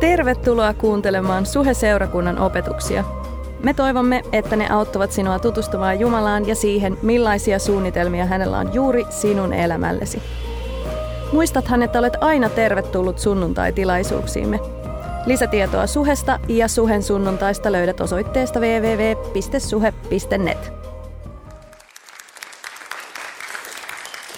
Tervetuloa 0.00 0.74
kuuntelemaan 0.74 1.46
Suhe-seurakunnan 1.46 2.38
opetuksia. 2.38 3.04
Me 3.64 3.74
toivomme, 3.74 4.22
että 4.32 4.56
ne 4.56 4.70
auttavat 4.70 5.12
sinua 5.12 5.38
tutustumaan 5.38 6.00
Jumalaan 6.00 6.48
ja 6.48 6.54
siihen, 6.54 6.98
millaisia 7.02 7.58
suunnitelmia 7.58 8.26
hänellä 8.26 8.58
on 8.58 8.74
juuri 8.74 9.04
sinun 9.10 9.52
elämällesi. 9.52 10.22
Muistathan, 11.32 11.82
että 11.82 11.98
olet 11.98 12.12
aina 12.20 12.48
tervetullut 12.48 13.18
sunnuntai-tilaisuuksiimme. 13.18 14.60
Lisätietoa 15.26 15.86
Suhesta 15.86 16.40
ja 16.48 16.68
Suhen 16.68 17.02
sunnuntaista 17.02 17.72
löydät 17.72 18.00
osoitteesta 18.00 18.60
www.suhe.net. 18.60 19.52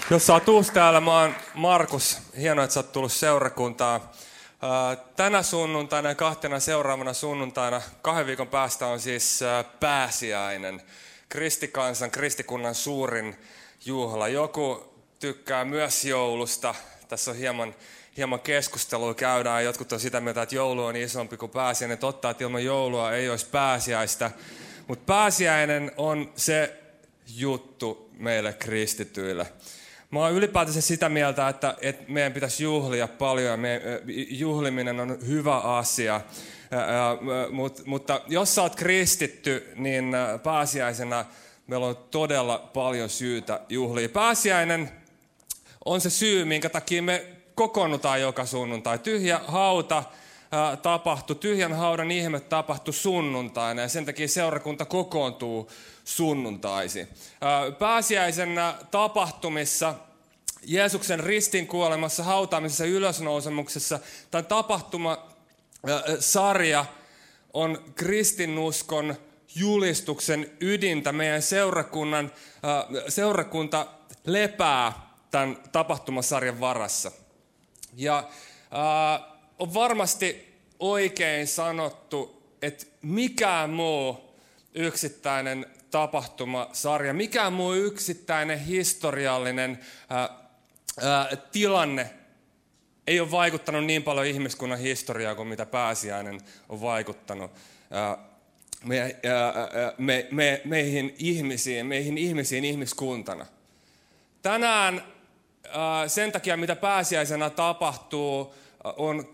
Jos 0.09 0.27
sä 0.27 0.33
oot 0.33 0.49
uusi 0.49 0.73
täällä, 0.73 1.01
mä 1.01 1.19
oon 1.19 1.33
Markus. 1.53 2.19
Hienoa, 2.37 2.63
että 2.63 2.73
sä 2.73 2.79
oot 2.79 2.91
tullut 2.91 3.11
seurakuntaan. 3.11 4.01
Tänä 5.15 5.43
sunnuntaina 5.43 6.09
ja 6.09 6.15
kahtena 6.15 6.59
seuraavana 6.59 7.13
sunnuntaina, 7.13 7.81
kahden 8.01 8.27
viikon 8.27 8.47
päästä 8.47 8.87
on 8.87 8.99
siis 8.99 9.39
pääsiäinen. 9.79 10.81
Kristikansan, 11.29 12.11
kristikunnan 12.11 12.75
suurin 12.75 13.35
juhla. 13.85 14.27
Joku 14.27 14.93
tykkää 15.19 15.65
myös 15.65 16.05
joulusta. 16.05 16.75
Tässä 17.07 17.31
on 17.31 17.37
hieman, 17.37 17.75
hieman 18.17 18.39
keskustelua 18.39 19.13
käydään. 19.13 19.63
Jotkut 19.63 19.91
on 19.91 19.99
sitä 19.99 20.21
mieltä, 20.21 20.41
että 20.41 20.55
joulu 20.55 20.85
on 20.85 20.95
isompi 20.95 21.37
kuin 21.37 21.51
pääsiäinen. 21.51 21.97
Totta, 21.97 22.29
että 22.29 22.43
ilman 22.43 22.65
joulua 22.65 23.11
ei 23.11 23.29
olisi 23.29 23.45
pääsiäistä. 23.45 24.31
Mutta 24.87 25.05
pääsiäinen 25.05 25.91
on 25.97 26.31
se 26.35 26.79
juttu 27.27 28.09
meille 28.17 28.53
kristityille. 28.53 29.47
Mä 30.13 30.19
oon 30.19 30.33
ylipäätänsä 30.33 30.81
sitä 30.81 31.09
mieltä, 31.09 31.49
että, 31.49 31.75
että 31.81 32.03
meidän 32.07 32.33
pitäisi 32.33 32.63
juhlia 32.63 33.07
paljon 33.07 33.51
ja 33.51 33.57
me, 33.57 33.81
juhliminen 34.29 34.99
on 34.99 35.17
hyvä 35.27 35.57
asia. 35.57 36.21
Mut, 37.51 37.85
mutta 37.85 38.21
jos 38.27 38.55
sä 38.55 38.61
oot 38.61 38.75
kristitty, 38.75 39.73
niin 39.75 40.11
pääsiäisenä 40.43 41.25
meillä 41.67 41.85
on 41.85 41.97
todella 42.11 42.69
paljon 42.73 43.09
syytä 43.09 43.59
juhlia. 43.69 44.09
Pääsiäinen 44.09 44.91
on 45.85 46.01
se 46.01 46.09
syy, 46.09 46.45
minkä 46.45 46.69
takia 46.69 47.01
me 47.03 47.25
kokoonnutaan 47.55 48.21
joka 48.21 48.45
sunnuntai. 48.45 48.99
Tyhjä 48.99 49.41
hauta 49.47 50.03
tapahtui, 50.81 51.35
tyhjän 51.35 51.73
haudan 51.73 52.11
ihme 52.11 52.39
tapahtui 52.39 52.93
sunnuntaina 52.93 53.81
ja 53.81 53.87
sen 53.87 54.05
takia 54.05 54.27
seurakunta 54.27 54.85
kokoontuu 54.85 55.71
sunnuntaisi. 56.03 57.07
Pääsiäisen 57.79 58.49
tapahtumissa, 58.91 59.95
Jeesuksen 60.65 61.19
ristin 61.19 61.67
kuolemassa, 61.67 62.23
hautaamisessa, 62.23 62.85
ylösnousemuksessa, 62.85 63.99
tai 64.31 64.43
tapahtuma 64.43 65.27
sarja 66.19 66.85
on 67.53 67.83
kristinuskon 67.95 69.15
julistuksen 69.55 70.51
ydintä. 70.59 71.11
Meidän 71.11 71.41
seurakunnan, 71.41 72.31
seurakunta 73.07 73.87
lepää 74.25 74.93
tämän 75.31 75.57
tapahtumasarjan 75.71 76.59
varassa. 76.59 77.11
Ja 77.93 78.29
on 79.63 79.73
varmasti 79.73 80.53
oikein 80.79 81.47
sanottu, 81.47 82.43
että 82.61 82.85
mikään 83.01 83.69
muu 83.69 84.33
yksittäinen 84.73 85.65
tapahtumasarja, 85.91 87.13
mikään 87.13 87.53
muu 87.53 87.73
yksittäinen 87.73 88.59
historiallinen 88.59 89.79
ää, 90.09 90.29
ää, 91.01 91.29
tilanne 91.51 92.09
ei 93.07 93.19
ole 93.19 93.31
vaikuttanut 93.31 93.85
niin 93.85 94.03
paljon 94.03 94.25
ihmiskunnan 94.25 94.79
historiaa 94.79 95.35
kuin 95.35 95.47
mitä 95.47 95.65
pääsiäinen 95.65 96.41
on 96.69 96.81
vaikuttanut 96.81 97.51
ää, 97.91 98.17
me, 98.85 98.99
ää, 98.99 99.93
me, 99.97 100.27
me, 100.31 100.61
meihin 100.65 101.15
ihmisiin, 101.19 101.85
meihin 101.85 102.17
ihmisiin 102.17 102.65
ihmiskuntana. 102.65 103.45
Tänään 104.41 105.03
ää, 105.69 106.07
sen 106.07 106.31
takia, 106.31 106.57
mitä 106.57 106.75
pääsiäisenä 106.75 107.49
tapahtuu, 107.49 108.55
on 108.83 109.19
2,5 109.19 109.25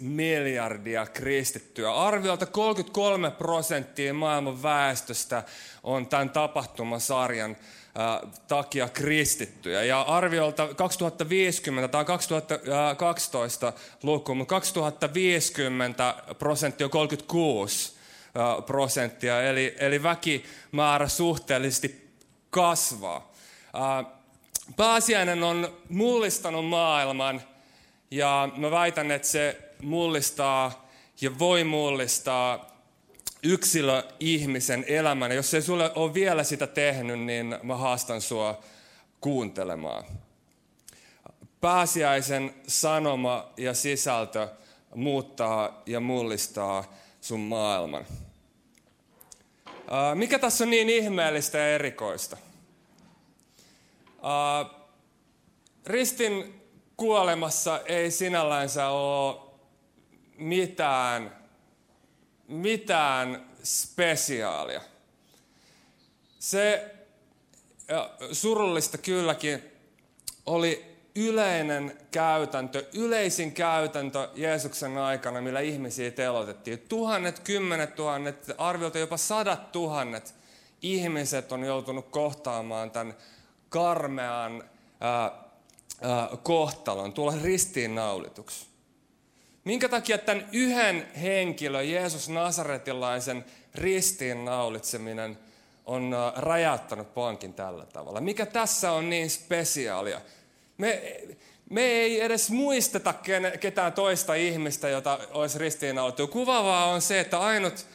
miljardia 0.00 1.06
kristittyä. 1.06 1.94
Arviolta 1.94 2.46
33 2.46 3.30
prosenttia 3.30 4.14
maailman 4.14 4.62
väestöstä 4.62 5.42
on 5.82 6.06
tämän 6.06 6.30
tapahtumasarjan 6.30 7.56
takia 8.48 8.88
kristittyjä. 8.88 9.84
Ja 9.84 10.00
arviolta 10.00 10.74
2050, 10.74 11.88
tämä 11.88 12.00
on 12.00 12.06
2012 12.06 13.72
luku, 14.02 14.34
mutta 14.34 14.54
2050 14.54 16.14
prosenttia 16.38 16.86
on 16.86 16.90
36 16.90 17.92
prosenttia, 18.66 19.42
eli, 19.42 19.74
eli 19.78 20.02
väkimäärä 20.02 21.08
suhteellisesti 21.08 22.08
kasvaa. 22.50 23.32
Pääsiäinen 24.76 25.42
on 25.42 25.76
mullistanut 25.88 26.66
maailman 26.66 27.42
ja 28.10 28.48
mä 28.56 28.70
väitän, 28.70 29.10
että 29.10 29.28
se 29.28 29.72
mullistaa 29.82 30.88
ja 31.20 31.38
voi 31.38 31.64
mullistaa 31.64 32.78
yksilö-ihmisen 33.42 34.84
elämän. 34.88 35.30
Ja 35.30 35.36
jos 35.36 35.54
ei 35.54 35.62
sulle 35.62 35.92
ole 35.94 36.14
vielä 36.14 36.44
sitä 36.44 36.66
tehnyt, 36.66 37.20
niin 37.20 37.58
mä 37.62 37.76
haastan 37.76 38.20
sua 38.20 38.60
kuuntelemaan. 39.20 40.04
Pääsiäisen 41.60 42.54
sanoma 42.66 43.52
ja 43.56 43.74
sisältö 43.74 44.48
muuttaa 44.94 45.82
ja 45.86 46.00
mullistaa 46.00 46.94
sun 47.20 47.40
maailman. 47.40 48.06
Mikä 50.14 50.38
tässä 50.38 50.64
on 50.64 50.70
niin 50.70 50.90
ihmeellistä 50.90 51.58
ja 51.58 51.74
erikoista? 51.74 52.36
Ristin 55.86 56.57
kuolemassa 56.98 57.80
ei 57.86 58.10
sinällänsä 58.10 58.88
ole 58.88 59.36
mitään, 60.38 61.36
mitään 62.48 63.46
spesiaalia. 63.62 64.80
Se 66.38 66.94
surullista 68.32 68.98
kylläkin 68.98 69.62
oli 70.46 70.96
yleinen 71.16 71.98
käytäntö, 72.10 72.86
yleisin 72.94 73.52
käytäntö 73.52 74.28
Jeesuksen 74.34 74.98
aikana, 74.98 75.40
millä 75.40 75.60
ihmisiä 75.60 76.10
telotettiin. 76.10 76.78
Tuhannet, 76.78 77.38
kymmenet 77.38 77.94
tuhannet, 77.94 78.50
arviolta 78.58 78.98
jopa 78.98 79.16
sadat 79.16 79.72
tuhannet 79.72 80.34
ihmiset 80.82 81.52
on 81.52 81.64
joutunut 81.64 82.08
kohtaamaan 82.10 82.90
tämän 82.90 83.14
karmean 83.68 84.64
kohtalon, 86.42 87.12
tulla 87.12 87.34
ristiinnaulituksi. 87.42 88.66
Minkä 89.64 89.88
takia 89.88 90.18
tämän 90.18 90.48
yhden 90.52 91.08
henkilön, 91.20 91.90
Jeesus 91.90 92.28
Nasaretilaisen 92.28 93.44
ristiinnaulitseminen 93.74 95.38
on 95.86 96.14
rajattanut 96.36 97.14
pankin 97.14 97.54
tällä 97.54 97.86
tavalla? 97.86 98.20
Mikä 98.20 98.46
tässä 98.46 98.92
on 98.92 99.10
niin 99.10 99.30
spesiaalia? 99.30 100.20
Me, 100.78 101.20
me 101.70 101.82
ei 101.82 102.20
edes 102.20 102.50
muisteta 102.50 103.14
ketään 103.60 103.92
toista 103.92 104.34
ihmistä, 104.34 104.88
jota 104.88 105.18
olisi 105.30 105.58
ristiinnaulittu. 105.58 106.28
Kuvaavaa 106.28 106.86
on 106.86 107.02
se, 107.02 107.20
että 107.20 107.38
ainut 107.38 107.86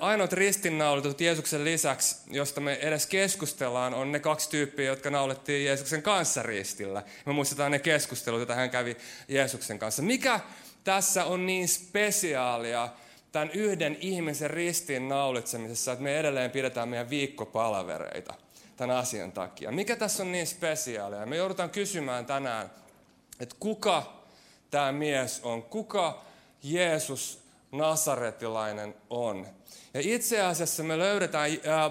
ainoat 0.00 0.32
ristinnaulitut 0.32 1.20
Jeesuksen 1.20 1.64
lisäksi, 1.64 2.16
josta 2.30 2.60
me 2.60 2.74
edes 2.74 3.06
keskustellaan, 3.06 3.94
on 3.94 4.12
ne 4.12 4.20
kaksi 4.20 4.50
tyyppiä, 4.50 4.86
jotka 4.86 5.10
naulettiin 5.10 5.66
Jeesuksen 5.66 6.02
kanssa 6.02 6.42
ristillä. 6.42 7.02
Me 7.26 7.32
muistetaan 7.32 7.70
ne 7.70 7.78
keskustelut, 7.78 8.40
joita 8.40 8.54
hän 8.54 8.70
kävi 8.70 8.96
Jeesuksen 9.28 9.78
kanssa. 9.78 10.02
Mikä 10.02 10.40
tässä 10.84 11.24
on 11.24 11.46
niin 11.46 11.68
spesiaalia 11.68 12.88
tämän 13.32 13.50
yhden 13.50 13.96
ihmisen 14.00 14.50
ristin 14.50 15.08
naulitsemisessa, 15.08 15.92
että 15.92 16.02
me 16.02 16.20
edelleen 16.20 16.50
pidetään 16.50 16.88
meidän 16.88 17.10
viikkopalavereita 17.10 18.34
tämän 18.76 18.96
asian 18.96 19.32
takia? 19.32 19.70
Mikä 19.70 19.96
tässä 19.96 20.22
on 20.22 20.32
niin 20.32 20.46
spesiaalia? 20.46 21.26
Me 21.26 21.36
joudutaan 21.36 21.70
kysymään 21.70 22.26
tänään, 22.26 22.70
että 23.40 23.56
kuka 23.60 24.22
tämä 24.70 24.92
mies 24.92 25.40
on, 25.42 25.62
kuka 25.62 26.24
Jeesus 26.62 27.45
nasaretilainen 27.78 28.94
on. 29.10 29.46
Ja 29.94 30.00
itse 30.04 30.40
asiassa 30.40 30.82
me 30.82 30.98
löydetään 30.98 31.50
ää, 31.50 31.82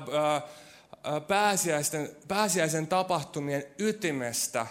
ää, 1.04 1.22
pääsiäisen, 1.22 2.10
pääsiäisen 2.28 2.88
tapahtumien 2.88 3.64
ytimestä 3.80 4.68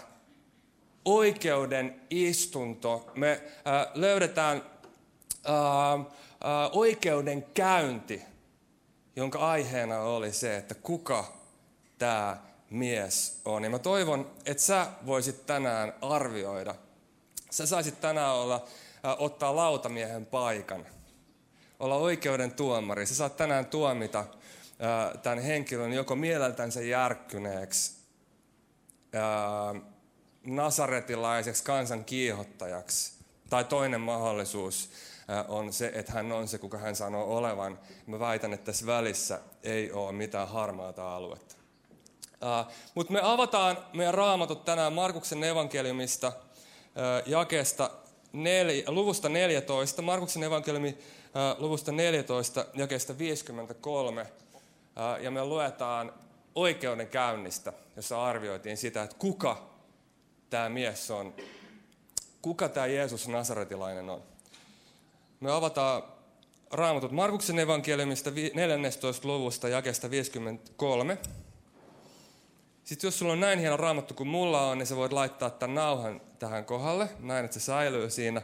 oikeuden 1.05 2.01
istunto. 2.09 3.11
Me 3.15 3.41
ää, 3.65 3.91
löydetään 3.93 4.61
ää, 5.43 5.55
ää, 6.43 6.69
oikeuden 6.69 7.43
käynti, 7.53 8.21
jonka 9.15 9.39
aiheena 9.39 9.99
oli 9.99 10.33
se, 10.33 10.57
että 10.57 10.75
kuka 10.75 11.33
tämä 11.97 12.37
mies 12.69 13.41
on. 13.45 13.63
Ja 13.63 13.69
mä 13.69 13.79
toivon, 13.79 14.31
että 14.45 14.63
sä 14.63 14.87
voisit 15.05 15.45
tänään 15.45 15.93
arvioida. 16.01 16.75
Sä 17.51 17.65
saisit 17.65 18.01
tänään 18.01 18.33
olla 18.33 18.65
ottaa 19.17 19.55
lautamiehen 19.55 20.25
paikan. 20.25 20.85
Olla 21.79 21.95
oikeuden 21.95 22.51
tuomari. 22.51 23.05
Sä 23.05 23.15
saat 23.15 23.37
tänään 23.37 23.65
tuomita 23.65 24.25
tämän 25.23 25.39
henkilön 25.39 25.93
joko 25.93 26.15
mieleltänsä 26.15 26.81
järkkyneeksi, 26.81 27.95
nasaretilaiseksi 30.45 31.63
kansan 31.63 32.05
kiihottajaksi. 32.05 33.13
Tai 33.49 33.63
toinen 33.63 34.01
mahdollisuus 34.01 34.89
on 35.47 35.73
se, 35.73 35.91
että 35.95 36.11
hän 36.11 36.31
on 36.31 36.47
se, 36.47 36.57
kuka 36.57 36.77
hän 36.77 36.95
sanoo 36.95 37.37
olevan. 37.37 37.79
Mä 38.07 38.19
väitän, 38.19 38.53
että 38.53 38.65
tässä 38.65 38.85
välissä 38.85 39.39
ei 39.63 39.91
ole 39.91 40.11
mitään 40.11 40.47
harmaata 40.47 41.15
aluetta. 41.15 41.55
Mutta 42.95 43.13
me 43.13 43.19
avataan 43.23 43.77
meidän 43.93 44.13
raamatut 44.13 44.65
tänään 44.65 44.93
Markuksen 44.93 45.43
evankeliumista 45.43 46.31
jakeesta 47.25 47.89
neljä, 48.33 48.83
luvusta 48.87 49.29
14, 49.29 50.01
Markuksen 50.01 50.43
evankeliumi 50.43 50.97
luvusta 51.57 51.91
14, 51.91 52.65
jakeesta 52.73 53.17
53, 53.17 54.27
ja 55.21 55.31
me 55.31 55.45
luetaan 55.45 56.13
oikeudenkäynnistä, 56.55 57.73
jossa 57.95 58.25
arvioitiin 58.25 58.77
sitä, 58.77 59.03
että 59.03 59.15
kuka 59.19 59.69
tämä 60.49 60.69
mies 60.69 61.11
on, 61.11 61.33
kuka 62.41 62.69
tämä 62.69 62.85
Jeesus 62.85 63.27
Nasaretilainen 63.27 64.09
on. 64.09 64.23
Me 65.39 65.51
avataan 65.51 66.03
raamatut 66.71 67.11
Markuksen 67.11 67.59
evankeliumista 67.59 68.31
14. 68.53 69.27
luvusta 69.27 69.69
jakeesta 69.69 70.09
53. 70.09 71.17
Sitten 72.83 73.07
jos 73.07 73.19
sulla 73.19 73.33
on 73.33 73.39
näin 73.39 73.59
hieno 73.59 73.77
raamattu 73.77 74.13
kuin 74.13 74.27
mulla 74.27 74.69
on, 74.69 74.77
niin 74.77 74.87
sä 74.87 74.95
voit 74.95 75.13
laittaa 75.13 75.49
tämän 75.49 75.75
nauhan 75.75 76.21
tähän 76.39 76.65
kohdalle, 76.65 77.09
näin 77.19 77.45
että 77.45 77.59
se 77.59 77.65
säilyy 77.65 78.09
siinä. 78.09 78.41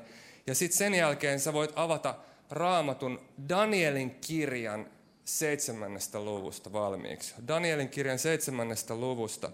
Ja 0.48 0.56
sitten 0.56 0.78
sen 0.78 0.94
jälkeen 0.94 1.40
sä 1.40 1.54
voit 1.54 1.72
avata 1.76 2.16
raamatun 2.52 3.22
Danielin 3.50 4.16
kirjan 4.16 4.88
seitsemännestä 5.26 6.20
luvusta 6.20 6.74
valmiiksi. 6.74 7.36
Danielin 7.48 7.90
kirjan 7.90 8.20
seitsemännestä 8.20 8.96
luvusta, 8.96 9.52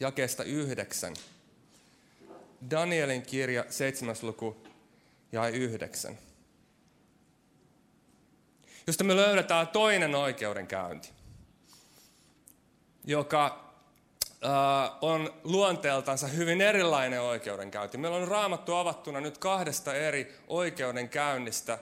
jakeesta 0.00 0.44
yhdeksän. 0.44 1.14
Danielin 2.70 3.22
kirja, 3.22 3.64
seitsemäs 3.68 4.22
luku, 4.22 4.56
ja 5.32 5.48
yhdeksän. 5.48 6.18
Josta 8.86 9.04
me 9.04 9.16
löydetään 9.16 9.68
toinen 9.68 10.14
oikeudenkäynti, 10.14 11.08
joka 13.04 13.66
on 15.00 15.34
luonteeltansa 15.44 16.26
hyvin 16.26 16.60
erilainen 16.60 17.22
oikeudenkäynti. 17.22 17.98
Meillä 17.98 18.16
on 18.16 18.28
raamattu 18.28 18.74
avattuna 18.74 19.20
nyt 19.20 19.38
kahdesta 19.38 19.94
eri 19.94 20.36
oikeudenkäynnistä, 20.48 21.78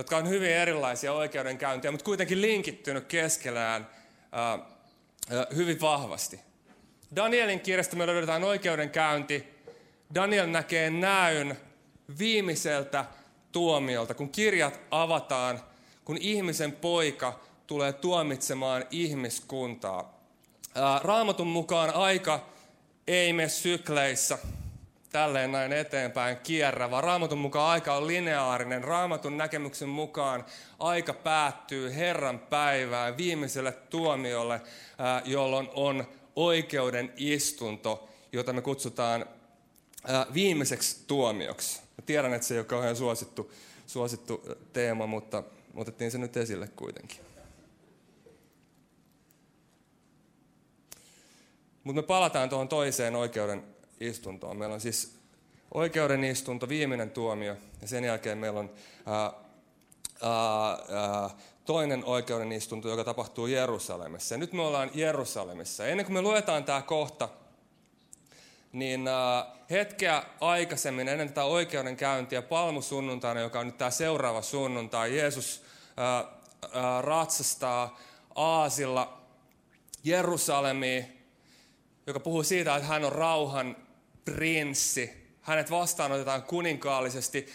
jotka 0.00 0.16
on 0.16 0.28
hyvin 0.28 0.50
erilaisia 0.50 1.12
oikeudenkäyntiä, 1.12 1.90
mutta 1.90 2.04
kuitenkin 2.04 2.40
linkittynyt 2.40 3.04
keskelään 3.06 3.88
hyvin 5.54 5.80
vahvasti. 5.80 6.40
Danielin 7.16 7.60
kirjasta 7.60 7.96
me 7.96 8.06
löydetään 8.06 8.44
oikeudenkäynti. 8.44 9.54
Daniel 10.14 10.46
näkee 10.46 10.90
näyn 10.90 11.56
viimeiseltä 12.18 13.04
tuomiolta, 13.52 14.14
kun 14.14 14.30
kirjat 14.30 14.80
avataan, 14.90 15.60
kun 16.04 16.16
ihmisen 16.20 16.72
poika 16.72 17.40
tulee 17.66 17.92
tuomitsemaan 17.92 18.84
ihmiskuntaa. 18.90 20.20
Raamatun 21.02 21.46
mukaan 21.46 21.94
aika 21.94 22.46
ei 23.06 23.32
mene 23.32 23.48
sykleissä 23.48 24.38
tälleen 25.12 25.52
näin 25.52 25.72
eteenpäin 25.72 26.36
kierrä, 26.36 26.90
vaan 26.90 27.04
raamatun 27.04 27.38
mukaan 27.38 27.70
aika 27.70 27.94
on 27.94 28.06
lineaarinen. 28.06 28.84
Raamatun 28.84 29.36
näkemyksen 29.36 29.88
mukaan 29.88 30.44
aika 30.78 31.14
päättyy 31.14 31.94
Herran 31.94 32.38
päivään 32.38 33.16
viimeiselle 33.16 33.72
tuomiolle, 33.72 34.60
jolloin 35.24 35.68
on 35.74 36.06
oikeuden 36.36 37.12
istunto, 37.16 38.08
jota 38.32 38.52
me 38.52 38.62
kutsutaan 38.62 39.26
viimeiseksi 40.34 41.04
tuomioksi. 41.06 41.80
Mä 41.80 42.04
tiedän, 42.06 42.34
että 42.34 42.46
se 42.46 42.54
ei 42.54 42.60
ole 42.60 42.66
kauhean 42.66 42.96
suosittu, 42.96 43.52
suosittu 43.86 44.42
teema, 44.72 45.06
mutta 45.06 45.42
otettiin 45.74 46.10
se 46.10 46.18
nyt 46.18 46.36
esille 46.36 46.68
kuitenkin. 46.76 47.18
Mutta 51.84 52.02
me 52.02 52.06
palataan 52.06 52.48
tuohon 52.48 52.68
toiseen 52.68 53.16
oikeuden 53.16 53.64
istuntoon. 54.00 54.56
Meillä 54.56 54.74
on 54.74 54.80
siis 54.80 55.20
oikeuden 55.74 56.24
istunto, 56.24 56.68
viimeinen 56.68 57.10
tuomio, 57.10 57.56
ja 57.82 57.88
sen 57.88 58.04
jälkeen 58.04 58.38
meillä 58.38 58.60
on 58.60 58.70
ää, 59.06 59.32
ää, 60.22 61.30
toinen 61.64 62.04
oikeuden 62.04 62.52
istunto, 62.52 62.88
joka 62.88 63.04
tapahtuu 63.04 63.46
Jerusalemissa. 63.46 64.34
Ja 64.34 64.38
nyt 64.38 64.52
me 64.52 64.62
ollaan 64.62 64.90
Jerusalemissa. 64.94 65.86
Ennen 65.86 66.06
kuin 66.06 66.14
me 66.14 66.22
luetaan 66.22 66.64
tämä 66.64 66.82
kohta, 66.82 67.28
niin 68.72 69.08
ää, 69.08 69.46
hetkeä 69.70 70.22
aikaisemmin, 70.40 71.08
ennen 71.08 71.28
tätä 71.28 71.44
oikeudenkäyntiä, 71.44 72.42
palmusunnuntaina, 72.42 73.40
joka 73.40 73.60
on 73.60 73.66
nyt 73.66 73.78
tämä 73.78 73.90
seuraava 73.90 74.42
sunnuntai, 74.42 75.16
Jeesus 75.16 75.62
ää, 75.96 76.24
ää, 76.72 77.02
ratsastaa 77.02 77.98
aasilla 78.34 79.20
Jerusalemiin, 80.04 81.26
joka 82.06 82.20
puhuu 82.20 82.42
siitä, 82.42 82.76
että 82.76 82.88
hän 82.88 83.04
on 83.04 83.12
rauhan 83.12 83.76
prinssi. 84.24 85.20
Hänet 85.40 85.70
vastaanotetaan 85.70 86.42
kuninkaallisesti 86.42 87.46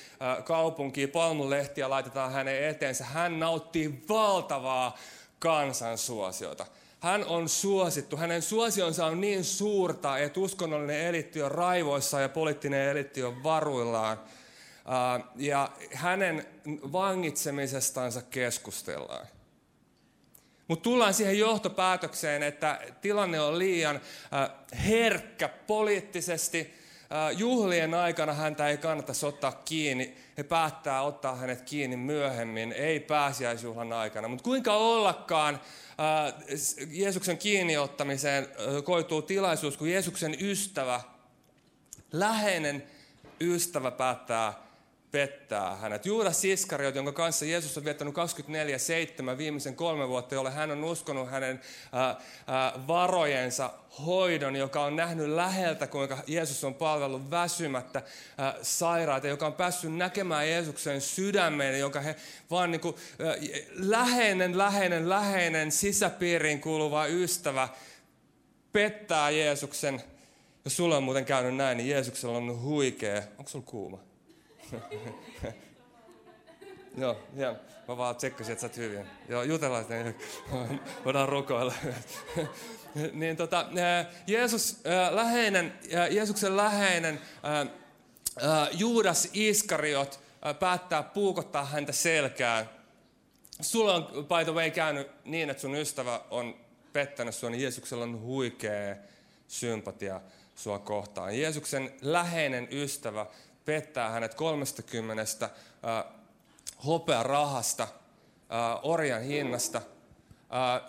kaupunkiin, 0.44 1.10
palmulehtiä 1.10 1.90
laitetaan 1.90 2.32
hänen 2.32 2.70
eteensä. 2.70 3.06
Hän 3.06 3.40
nauttii 3.40 4.04
valtavaa 4.10 4.98
kansansuosiota. 5.40 6.66
Hän 7.00 7.26
on 7.26 7.50
suosittu. 7.50 8.18
Hänen 8.18 8.42
suosionsa 8.42 9.06
on 9.06 9.22
niin 9.22 9.44
suurta, 9.44 10.18
että 10.18 10.40
uskonnollinen 10.40 11.02
elitti 11.02 11.42
on 11.42 11.52
raivoissa 11.52 12.20
ja 12.20 12.30
poliittinen 12.30 12.90
elitti 12.90 13.24
on 13.24 13.44
varuillaan. 13.44 14.20
Ja 15.36 15.70
hänen 15.94 16.46
vangitsemisestansa 16.92 18.22
keskustellaan. 18.22 19.28
Mutta 20.68 20.84
tullaan 20.84 21.14
siihen 21.14 21.40
johtopäätökseen, 21.40 22.44
että 22.44 22.82
tilanne 23.02 23.42
on 23.42 23.60
liian 23.60 23.96
äh, 23.96 24.50
herkkä 24.86 25.48
poliittisesti. 25.50 26.74
Äh, 27.12 27.38
juhlien 27.38 27.94
aikana 27.94 28.34
häntä 28.34 28.68
ei 28.68 28.78
kannattaisi 28.78 29.26
ottaa 29.26 29.52
kiinni. 29.52 30.16
He 30.38 30.44
päättää 30.44 31.02
ottaa 31.02 31.36
hänet 31.36 31.62
kiinni 31.62 31.98
myöhemmin, 31.98 32.72
ei 32.72 33.00
pääsiäisjuhlan 33.00 33.94
aikana. 33.94 34.28
Mutta 34.28 34.44
kuinka 34.44 34.74
ollakaan 34.74 35.54
äh, 35.56 36.34
Jeesuksen 36.90 37.38
kiinniottamiseen 37.38 38.48
koituu 38.84 39.22
tilaisuus, 39.22 39.78
kun 39.78 39.90
Jeesuksen 39.90 40.36
ystävä, 40.40 41.02
läheinen 42.12 42.84
ystävä 43.42 43.92
päättää 43.92 44.65
pettää 45.16 45.76
hänet. 45.76 46.06
Juudas 46.06 46.45
Iskariot, 46.45 46.95
jonka 46.95 47.12
kanssa 47.12 47.45
Jeesus 47.45 47.78
on 47.78 47.86
viettänyt 47.86 48.14
24-7 49.34 49.38
viimeisen 49.38 49.76
kolme 49.76 50.07
vuotta, 50.07 50.36
jolle 50.36 50.52
hän 50.52 50.72
on 50.72 50.84
uskonut 50.84 51.30
hänen 51.30 51.62
ää, 51.92 52.16
varojensa 52.88 53.74
hoidon, 54.06 54.56
joka 54.56 54.84
on 54.84 54.95
nähnyt 54.95 55.30
läheltä, 55.30 55.88
kuinka 55.88 56.18
Jeesus 56.28 56.64
on 56.64 56.74
palvellut 56.74 57.31
väsymättä 57.31 58.02
ää, 58.38 58.56
sairaita, 58.62 59.28
joka 59.28 59.45
on 59.45 59.54
päässyt 59.54 59.95
näkemään 59.95 60.50
Jeesuksen 60.50 61.02
sydämeen, 61.02 61.80
jonka 61.80 62.02
he 62.02 62.16
vaan 62.52 62.72
niin 62.72 62.81
kuin, 62.81 62.95
ää, 63.19 63.36
läheinen, 63.76 64.57
läheinen, 64.57 65.10
läheinen 65.10 65.72
sisäpiiriin 65.72 66.62
kuuluva 66.62 67.06
ystävä 67.06 67.69
pettää 68.72 69.30
Jeesuksen. 69.30 70.04
Jos 70.66 70.78
sulla 70.78 70.98
on 70.98 71.04
muuten 71.04 71.26
käynyt 71.26 71.56
näin, 71.56 71.78
niin 71.78 71.90
Jeesuksella 71.90 72.38
on 72.38 72.62
huikea. 72.62 73.22
Onko 73.38 73.50
sulla 73.50 73.66
kuuma? 73.66 74.05
Joo, 76.98 77.19
ja 77.36 77.56
mä 77.88 77.98
vaan 77.98 78.16
tsekkasin, 78.16 78.52
että 78.52 78.62
sä 78.62 78.68
oot 78.68 78.78
hyvin. 78.78 79.06
Joo, 79.30 79.44
jutellaan 79.44 79.84
sitten, 79.84 80.16
voidaan 81.06 81.30
rukoilla. 81.30 81.74
niin 83.14 83.38
tota, 83.38 83.66
Jeesus, 84.28 84.80
läheinen, 85.12 85.74
Jeesuksen 86.12 86.57
läheinen 86.57 87.22
Juudas 88.72 89.30
Iskariot 89.34 90.19
päättää 90.60 91.04
puukottaa 91.04 91.66
häntä 91.66 91.92
selkään. 91.92 92.69
Sulla 93.62 93.95
on, 93.95 94.06
by 94.06 94.44
the 94.44 94.54
way, 94.54 94.72
käynyt 94.72 95.07
niin, 95.26 95.50
että 95.50 95.62
sun 95.62 95.76
ystävä 95.76 96.22
on 96.30 96.56
pettänyt 96.94 97.36
sua, 97.36 97.50
niin 97.50 97.62
Jeesuksella 97.62 98.04
on 98.04 98.22
huikea 98.22 98.95
sympatia 99.48 100.22
sua 100.56 100.80
kohtaan. 100.80 101.40
Jeesuksen 101.40 101.94
läheinen 102.02 102.68
ystävä 102.72 103.26
pettää 103.66 104.10
hänet 104.10 104.36
30 104.36 105.24
äh, 105.44 105.50
hopearahasta, 106.86 107.88
orjan 108.84 109.22
hinnasta. 109.22 109.81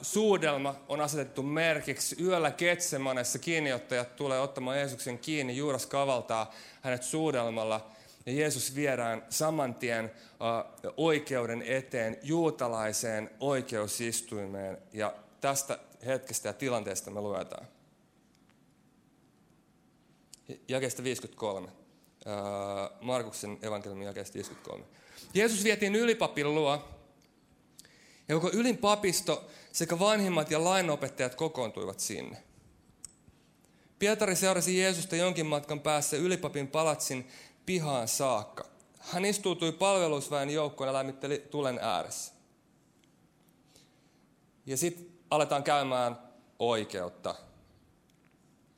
Suudelma 0.02 0.74
on 0.88 1.00
asetettu 1.00 1.42
merkiksi. 1.42 2.24
Yöllä 2.24 2.50
Ketsemanessa 2.50 3.38
kiinniottajat 3.38 4.16
tulee 4.16 4.40
ottamaan 4.40 4.78
Jeesuksen 4.78 5.18
kiinni. 5.18 5.56
Juuras 5.56 5.86
kavaltaa 5.86 6.54
hänet 6.82 7.02
suudelmalla 7.02 7.90
ja 8.26 8.32
Jeesus 8.32 8.74
viedään 8.74 9.24
saman 9.30 9.74
tien 9.74 10.12
oikeuden 10.96 11.62
eteen 11.62 12.18
juutalaiseen 12.22 13.30
oikeusistuimeen. 13.40 14.78
Ja 14.92 15.14
tästä 15.40 15.78
hetkestä 16.06 16.48
ja 16.48 16.52
tilanteesta 16.52 17.10
me 17.10 17.20
luetaan. 17.20 17.66
Jakeesta 20.68 21.04
53. 21.04 21.68
Uh, 22.26 23.00
Markuksen 23.00 23.58
evankeliumin 23.62 24.06
jakeesta 24.06 24.34
53. 24.34 24.84
Jeesus 25.34 25.64
vietiin 25.64 25.94
ylipapin 25.94 26.54
luo, 26.54 26.88
ja 28.28 28.34
koko 28.34 28.50
ylin 28.52 28.78
papisto 28.78 29.44
sekä 29.72 29.98
vanhimmat 29.98 30.50
ja 30.50 30.64
lainopettajat 30.64 31.34
kokoontuivat 31.34 32.00
sinne. 32.00 32.42
Pietari 33.98 34.36
seurasi 34.36 34.78
Jeesusta 34.78 35.16
jonkin 35.16 35.46
matkan 35.46 35.80
päässä 35.80 36.16
ylipapin 36.16 36.68
palatsin 36.68 37.28
pihaan 37.66 38.08
saakka. 38.08 38.66
Hän 38.98 39.24
istuutui 39.24 39.72
palvelusväen 39.72 40.50
joukkoon 40.50 40.88
ja 40.88 40.92
lämmitteli 40.92 41.46
tulen 41.50 41.78
ääressä. 41.82 42.32
Ja 44.66 44.76
sitten 44.76 45.06
aletaan 45.30 45.62
käymään 45.62 46.18
oikeutta. 46.58 47.34